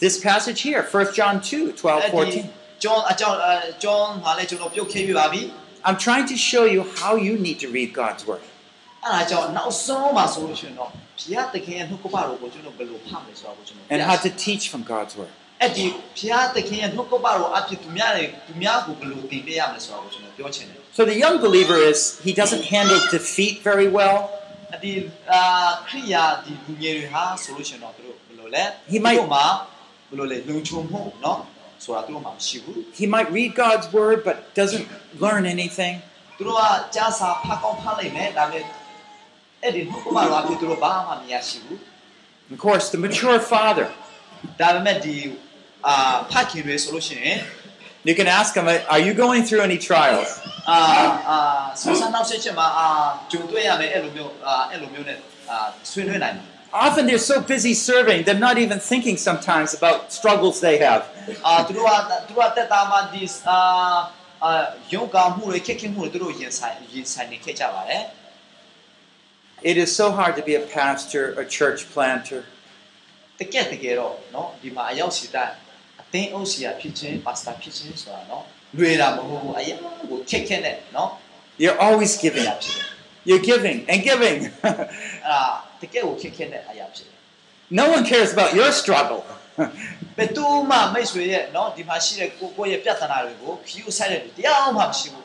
[0.00, 2.44] This passage here, 1 John 2, 12, 14.
[5.84, 8.40] I'm trying to show you how you need to read God's Word.
[13.90, 15.28] And how to teach from God's Word.
[15.63, 15.85] အဲ့ဒီ
[16.17, 24.17] ဘုရားသခင်ရဲ့နှုတ်ကပတော်အဖြစ်သူများတွေသူများကိုဘယ်လိုသင်ပေးရမလဲဆိုတာကိုကျွန်တော်ပြောချင်တယ် So the young believer is, he doesn't handle defeat very well.
[24.75, 24.91] အဒီ
[25.31, 25.41] အာ
[25.89, 29.45] ခရိယာဒီလူငယ်တွေဟာဆိုလို့ရှိရင်တော့သူတို့ဘယ်လိုလဲ He might- သူတို့မှာ
[30.09, 31.37] ဘယ်လိုလဲလုံချုံမှုเนาะ
[31.83, 34.85] ဆိုတာသူတို့မှာမရှိဘူး He might read God's Word but doesn't
[35.23, 35.93] learn anything.
[36.37, 36.63] သူတို့က
[36.95, 38.63] ကြားစာဖတ်ကောင်းဖတ်လိုက်မယ်ဒါပေမဲ့
[39.63, 41.77] အဲ့ဒီနှုတ်ကပတော်အဖြစ်သူတို့ဘာမှမရရှိဘူး
[42.55, 43.87] Of course, the mature father,
[44.59, 45.15] ဒါပေမဲ့ဒီ
[45.87, 47.37] အာဖတ်ခင်တွေဆိုလို့ရှိရင်
[48.09, 50.29] you can ask him, Are you going through any trials?
[50.69, 50.79] အာ
[51.29, 51.37] အာ
[51.81, 52.87] ဆူဆန်နောက်ဆက်ချက်မှာအာ
[53.31, 55.17] ဂျုံတွေ့ရမယ်အဲ့လိုမျိုးအာအဲ့လိုမျိုးနဲ့
[55.49, 55.57] အာ
[55.91, 56.45] ဆွေးနွေးနိုင်တယ်
[56.85, 61.01] Often they're so busy serving, they're not even thinking sometimes about struggles they have.
[61.47, 63.59] အာသူတို့ကသူတို့ကတက်တာမှာဒီအာ
[64.43, 64.51] အာ
[64.93, 68.03] ယုံကောင်းမှုတွေခက်ခဲမှုတွေသူတို့ရင်ဆိုင်ရင်ဆိုင်နေခဲ့ကြပါတယ်
[69.61, 72.45] It is so hard to be a pastor, a church planter.
[76.14, 78.44] သင်းအုပ်ဆရာဖြစ်ခြင်းပါစတာဖြစ်ခြင်းဆိုတာနော်
[78.78, 79.74] လွယ်တာမဟုတ်ဘူးအရာ
[80.10, 81.10] ကိုခက်ခက်နဲ့နော်
[81.62, 82.46] You're always giving.
[82.52, 82.58] up
[83.28, 84.38] You're giving and giving.
[85.28, 85.38] Ah, အာ
[85.80, 87.08] တကယ်ကိုခက်ခက်နဲ့အရာဖြစ်
[87.80, 89.22] No one cares about your struggle.
[90.18, 95.24] ဘယ်သူမှမိတ်ဆွေရဲ့နော်ဒီမှာရှိတဲ့ကိုကိုရဲ့ပြဿနာတွေကိုခရီးဆက်တဲ့တရားမှမရှိဘူး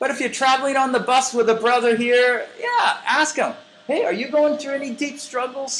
[0.00, 3.52] But if you're traveling on the bus with a brother here, yeah, ask him,
[3.86, 5.72] hey, are you going through any deep struggles?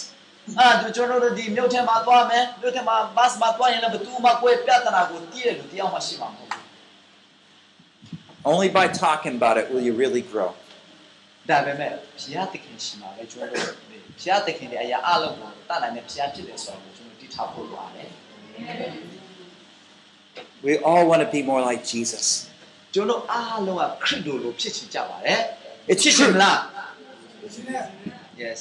[0.60, 6.64] အာဒီကျွန်တော်တို့ဒီမြို့ထဲမှာသွားမယ်မြို့ထဲမှာဘတ်မှာသွားရင်လည်းဘယ်သူမှကိုယ့်ရဲ့ပြဿနာကိုသိတဲ့လူတရားမှရှိမှာမဟုတ်ဘူး
[8.54, 10.50] Only by talking about it will you really grow.
[11.50, 11.92] ဒါပေမဲ့
[12.22, 13.76] ဘုရားသခင်ရှိမှာပဲကျွန်တော်တို့
[14.20, 18.10] ဘုရားသခင်ရဲ့အရာအလုံးကိုတတ်နိုင်တဲ့ဘုရားဖြစ်တယ်ဆိုတာကိုကျွန်တော်တိထားဖို့လိုပါတယ်
[20.68, 22.26] We all want to be more like Jesus.
[22.94, 25.40] ကျွန်တော်အားလုံးကခရစ်တော်လိုဖြစ်ချင်ကြပါတယ်
[25.92, 26.42] It's ဖြစ်ချင်မ true.
[26.42, 26.58] လား
[28.44, 28.60] Yes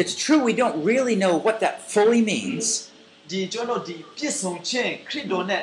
[0.00, 2.66] It's true we don't really know what that fully means,
[3.30, 5.62] ဒီကျွန်တော်ဒီပြည့်စုံခြင်းခရစ်တော်နဲ့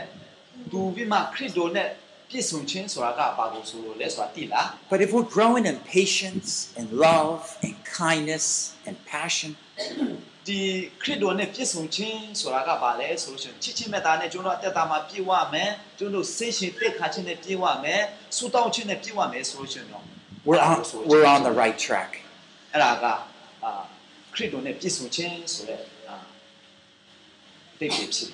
[0.71, 1.87] ဒူပြီးမှခရစ်တော်နဲ့
[2.29, 8.45] ပြည့်စုံခြင်းဆိုတာကဘာကိုဆိုလို့လဲဆိုတာသိလား but if we're growing in patience and love and kindness
[8.87, 9.51] and passion,
[10.47, 10.61] ဒီ
[11.01, 18.01] ခရစ်တော်နဲ့ပြည့်စုံခြင်းဆိုတာကဘာလဲဆိုလို့ရှိရင်ချစ်ချင်းမေတ္တာနဲ့ကျွန်တော်အသက်တာမှာပြည့်ဝမယ်ကျွန်တော်စိတ်ရှင်တက်ခါခြင်းနဲ့ပြည့်ဝမယ်
[18.37, 20.03] ဆူတောင်းခြင်းနဲ့ပြည့်ဝမယ်ဆိုလို့ရှိရင်တော့
[20.47, 20.77] we're on,
[21.11, 22.11] we're on the right track.
[22.73, 23.05] အဲ့ဒါက
[23.63, 23.71] အာ
[24.33, 26.15] ခရစ်တော်နဲ့ပြည့်စုံခြင်းဆိုတဲ့အာ
[27.79, 28.29] တိတ်ဖြစ်ဖြစ်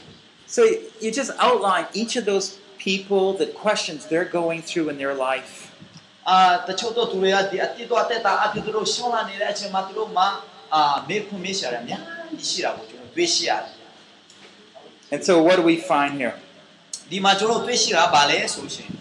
[0.55, 0.61] So
[1.03, 2.47] you just outline each of those
[2.87, 5.53] people, the questions they're going through in their life.
[6.29, 6.37] အာ
[6.67, 10.23] တချို့တော့သူတွေကဒီအတိတ်တော့တက်တာအဖြစ်သူတို့ရှောင်းလာနေတဲ့အချိန်မှာသူတို့မှ
[10.73, 12.01] အာမေခွန်မေးရှာတယ်အများ
[12.37, 13.71] ကြီးရှိတာကိုကျွန်တော်တွေ့ရှိရတယ်
[15.13, 16.35] And so what do we find here?
[17.11, 18.93] ဒီမှာကျွန်တော်တွေ့ရှိတာဗာလဲဆိုလို့ရှိရင်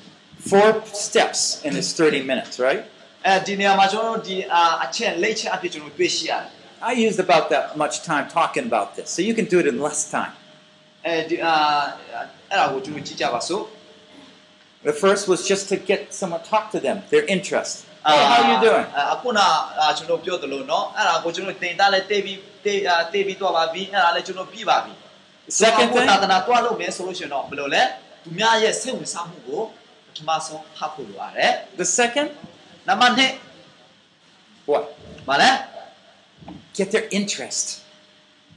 [0.51, 0.69] Four
[1.07, 2.83] steps in this 30 minutes, right?
[3.27, 6.49] အဲဒီနေရာမှာကျွန်တော်တို့ဒီအာအချက်လိတ်ချက်အဖြစ်ကျွန်တော်တွေ့ရှိရတယ်
[6.91, 9.77] I used about that much time talking about this, so you can do it in
[9.87, 10.33] less time.
[11.07, 11.55] အဲဒီအာ
[12.51, 13.63] အဲ့ဒါကိုကျွန်တော်ကြည့်ကြပါစို့
[14.91, 17.75] The first was just to get someone talk to them, their interest.
[18.09, 18.87] Hey, how you doing?
[19.15, 19.39] အခုန
[19.81, 24.93] အာကျွန်တော်ပြောသလိုเนาะအဲ့ဒါကိုကျွန်တော်တင်တာလဲတေးပြီးတေးအာတေးပြီးတော့ပါပြီအဲ့ဒါလဲကျွန်တော်ပြီးပါပြီ
[25.63, 27.83] Second ကို thing, သာသနာတွားလို့မယ်ဆိုလို့ရှိရင်တော့ဘယ်လိုလဲ
[28.25, 29.61] သူများရဲ့စိတ်ဝင်စားမှုကို
[30.07, 32.29] ပထမဆုံးဖတ်ဖို့လိုရတယ် the second,
[32.89, 34.85] နံပါတ်2 what?
[35.29, 35.51] မလဲ
[36.79, 37.67] Get their interest.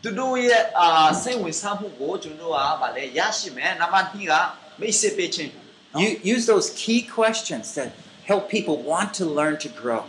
[0.01, 0.87] သူတို့ရဲ့အာ
[1.23, 4.33] စိတ်ဝင်စားမှုကိုကျွန်တော်ကဗာလဲရရှိမယ်နံပါတ်2က
[4.79, 5.51] မိတ်ဆက်ပေးခြင်း
[6.03, 7.89] You use those key questions that
[8.29, 10.01] help people want to learn to grow.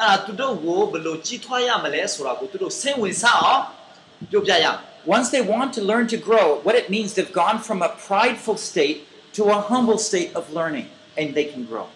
[0.00, 3.62] အဲ့ဒါသူတို့ကိုဘယ်လိုကြီးထွားရမလဲဆိုတာကိုသူတို့စိတ်ဝင်စားအောင်
[4.30, 4.78] ပြောပြရမယ်
[5.16, 8.56] Once they want to learn to grow, what it means they've gone from a prideful
[8.70, 8.98] state
[9.36, 10.86] to a humble state of learning,
[11.18, 11.86] and they can grow.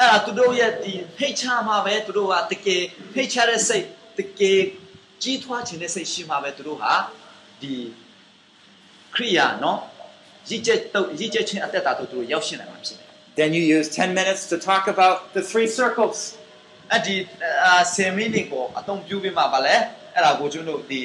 [0.00, 2.82] အဲ့ဒါသူတို့ရဲ့ဒီဖိတ်ချမှာပဲသူတို့ကတကယ်
[3.14, 3.86] ဖိတ်ချတဲ့စိတ်
[4.18, 4.60] တကယ်
[5.22, 6.92] ကြီးထွားခြင်းတဲ့စိတ်ရှိမှာပဲသူတို့ဟာ
[7.62, 7.74] ဒီ
[9.14, 9.80] ခရိယာနော်
[10.48, 13.06] ရည်ကျက်တော့ရည်ကျက်ခြင်းအသက်တာတို့သူတို့ရောက်ရှိနိုင်မှာဖြစ်တယ်
[13.38, 16.18] Then you use 10 minutes to talk about the three circles.
[16.92, 17.16] အဲ့ဒီ
[17.64, 19.76] အာ10မိနစ်ကိုအသုံးပြုပြီးမှဗာလဲ
[20.14, 21.00] အဲ့ဒါကိုကျွန်တော်ဒီ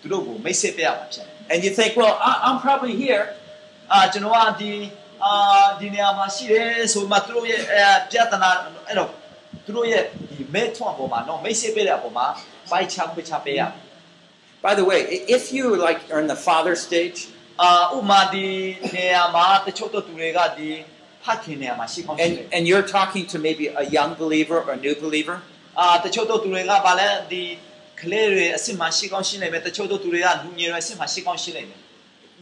[0.00, 3.24] သူတို့ကိုမိတ်ဆက်ပေးရမှာဖြစ်တယ် And you think, well, I, I'm probably here.
[3.92, 4.72] အာကျွန်တော်ကဒီ
[5.07, 5.07] အာ
[5.80, 8.50] ဒီနေရာမှာရှိတယ်ဆိုမှသူတို့ရဲ့အဲပြဿနာ
[8.86, 9.10] အဲ့တော့
[9.64, 12.26] သူတို့ရဲ့ဒီမဲထွန်းပေါ်မှာနော်မိတ်ဆက်ပေးတဲ့အပေါ်မှာ
[12.70, 13.62] ပိုက်ချခွချပေးရ
[14.66, 17.18] By the way, i- if you like are in the father stage
[17.62, 18.46] အာဥမာဒီ
[18.96, 20.68] နေရာမှာတချို့တော့သူတွေကဒီ
[21.24, 25.36] ဖခင်နေရာမှာရှိကောင်းရှိတယ် and, and you're talking to maybe a young believer or a new believer,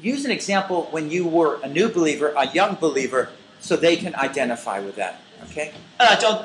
[0.03, 3.31] use an example when you were a new believer, a young believer,
[3.61, 5.15] so they can identify with that.
[5.47, 5.67] Okay?
[6.01, 6.39] အဲ့ဒါကြောင့်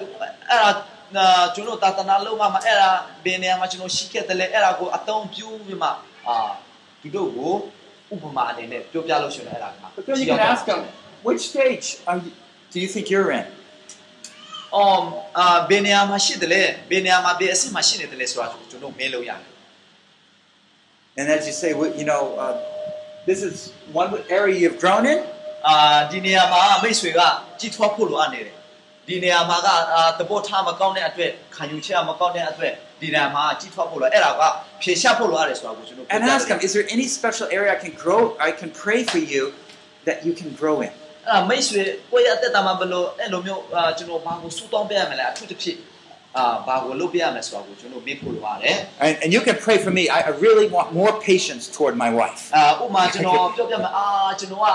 [0.51, 0.71] အဲ့ဒါ
[1.15, 2.89] အာကျွန်တော်တာတနာလုံးမှာအဲ့ဒါ
[3.25, 5.89] ဘယ်နေရာမှာကျွန်တော်ရှိခဲ့တယ်လဲအဲ့ဒါကိုအတုံးပြူးပြီးမှ
[6.27, 6.37] အာ
[7.01, 7.53] ဒီတို့ကို
[8.13, 10.81] ဥပမာအနေနဲ့ပြောပြလို့ရှိရင်အဲ့ဒါက But then you can ask them,
[11.27, 12.31] which stage are you,
[12.73, 13.45] do you think you're in?
[14.75, 15.01] အော်
[15.37, 19.51] အာဘယ်နေရာမှာရှိတယ်လဲဘယ်နေရာမှာဘယ်အဆင့်မှာရှိနေတယ်လဲဆိုတာကျွန်တော်မေးလို့ရတယ်
[21.19, 22.55] And as you say, well, you know, uh,
[23.29, 23.55] this is
[24.01, 24.09] one
[24.39, 25.19] area you've grown in,
[25.67, 27.19] အာဒီနေရာမှာမိတ်ဆွေက
[27.59, 28.55] ကြီးထွားဖို့လိုအပ်နေတယ်
[29.07, 34.41] ဒီနေရာမှာကအာသဘောထားမကောင်းတဲ့အတွက်ခံယူချက်မကောင်းတဲ့အတွက်ဒီနေရာမှာကြီးထွားဖို့လိုအဲ့ဒါက
[34.81, 39.21] ဖြေရှားဖို့လိုအပ်တယ်ဆိုတာကိုကျွန်တော် and ask them, is there any special area I can grow, I can pray for
[39.33, 39.43] you
[40.07, 40.91] that you can grow in?
[41.27, 41.81] အဲ့ဒါမိတ်ဆွေ
[42.11, 45.90] ကိုယ့်ရဲ့အသက်တာမှာဘယ်လိုအဲ့လိုမျိုးအာကျွန်တော်ဘာကိုစူတောင်းပေးရမလဲအထူးသဖြင့်အာ
[46.67, 48.75] ဘာကိုလုပ်ပေးရမလဲဆိုတာကိုကျွန်တော်မေးဖို့လိုရတယ်
[49.05, 50.03] And, and you can pray for me.
[50.17, 52.41] I, I really want more patience toward my wife.
[52.55, 54.05] အာဥပမာကျွန်တော်ပြောပြမယ်အာ
[54.39, 54.67] ကျွန်တော်က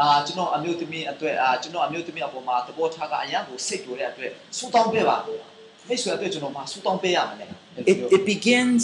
[0.00, 5.16] အာကျွန်တော်အမျိုးသမီးအတွက်အာကျွန်တော်အမျိုးသမီးအပေါ်မှာသဘောထားကအရန်ကိုစိတ်ကြိုတဲ့အတွက်စူတောင်းပေးပါ
[5.88, 7.46] မိတ်ဆွေအတွက်ကျွန်တော်မစူတောင်းပေးရမလဲ
[7.92, 8.82] It, it begins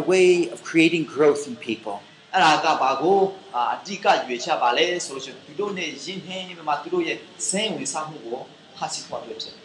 [0.00, 1.96] a way of creating growth in people.
[2.34, 3.18] အဲ့ဒါကဘာကို
[3.54, 7.18] အာအဓိကရွေချပါလဲဆိုလို့ရှိရင်သူတို့နဲ့ယဉ်ဟင်းပြီးမှသူတို့ရဲ့
[7.48, 8.40] စင်းဝင်စားမှုကို
[8.76, 9.64] ဖတ်စီဖို့အတွက်ဖြစ်တယ်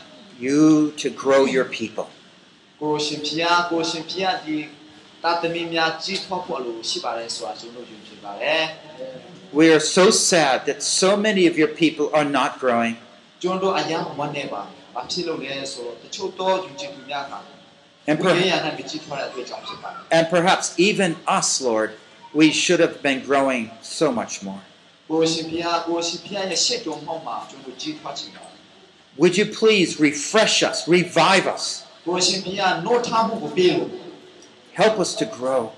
[0.44, 2.06] you to grow your people.
[2.82, 4.56] ကိုရှင်ဖျားကိုရှင်ဖျားဒီ
[5.22, 8.64] တာသမီများကြီးထွားဖို့အလိုရှိပါတယ်ဆိုတာကျွန်တော်ယူချင်ပါတယ်
[9.58, 12.94] We are so sad that so many of your people are not growing.
[13.42, 14.62] ကျွန်တော်အယံဝမ်းနေပါ
[14.94, 17.34] ဘာဖြစ်လို့လဲဆိုတော့တချို့တော့ယူချင်သူများက
[18.10, 21.90] And, ဘုရား per- ရဟန်းပြီးကြီးထွားတဲ့အတွက်ကြောင့်ဖြစ်ပါတယ် and perhaps even us, Lord,
[22.40, 23.64] we should have been growing
[23.98, 24.62] so much more.
[29.17, 31.85] Would you please refresh us, revive us?
[34.73, 35.71] Help us to grow,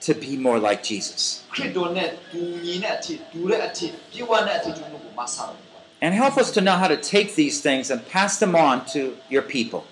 [0.00, 1.42] to be more like Jesus.
[6.02, 9.16] And help us to know how to take these things and pass them on to
[9.30, 9.84] your people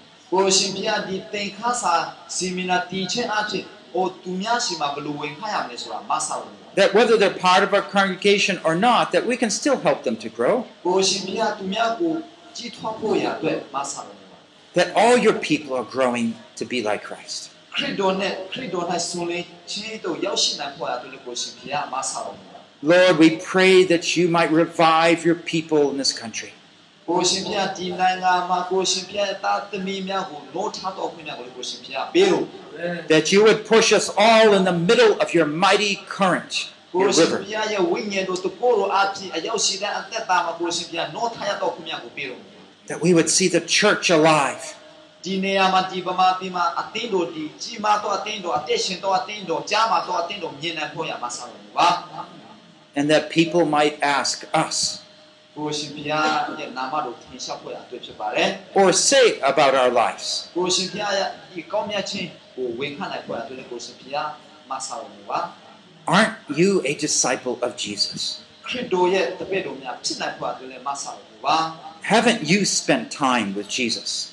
[6.77, 10.16] that whether they're part of our congregation or not, that we can still help them
[10.16, 10.66] to grow.
[14.75, 17.51] That all your people are growing to be like Christ.
[22.83, 26.53] Lord, we pray that you might revive your people in this country
[33.09, 37.45] that you would push us all in the middle of your mighty current, your river.
[42.87, 44.75] That we would see the church alive.
[52.97, 55.01] And that people might ask us.
[58.75, 60.49] Or say about our lives.
[66.07, 68.41] Aren't you a disciple of Jesus?
[72.03, 74.33] Haven't you spent time with Jesus?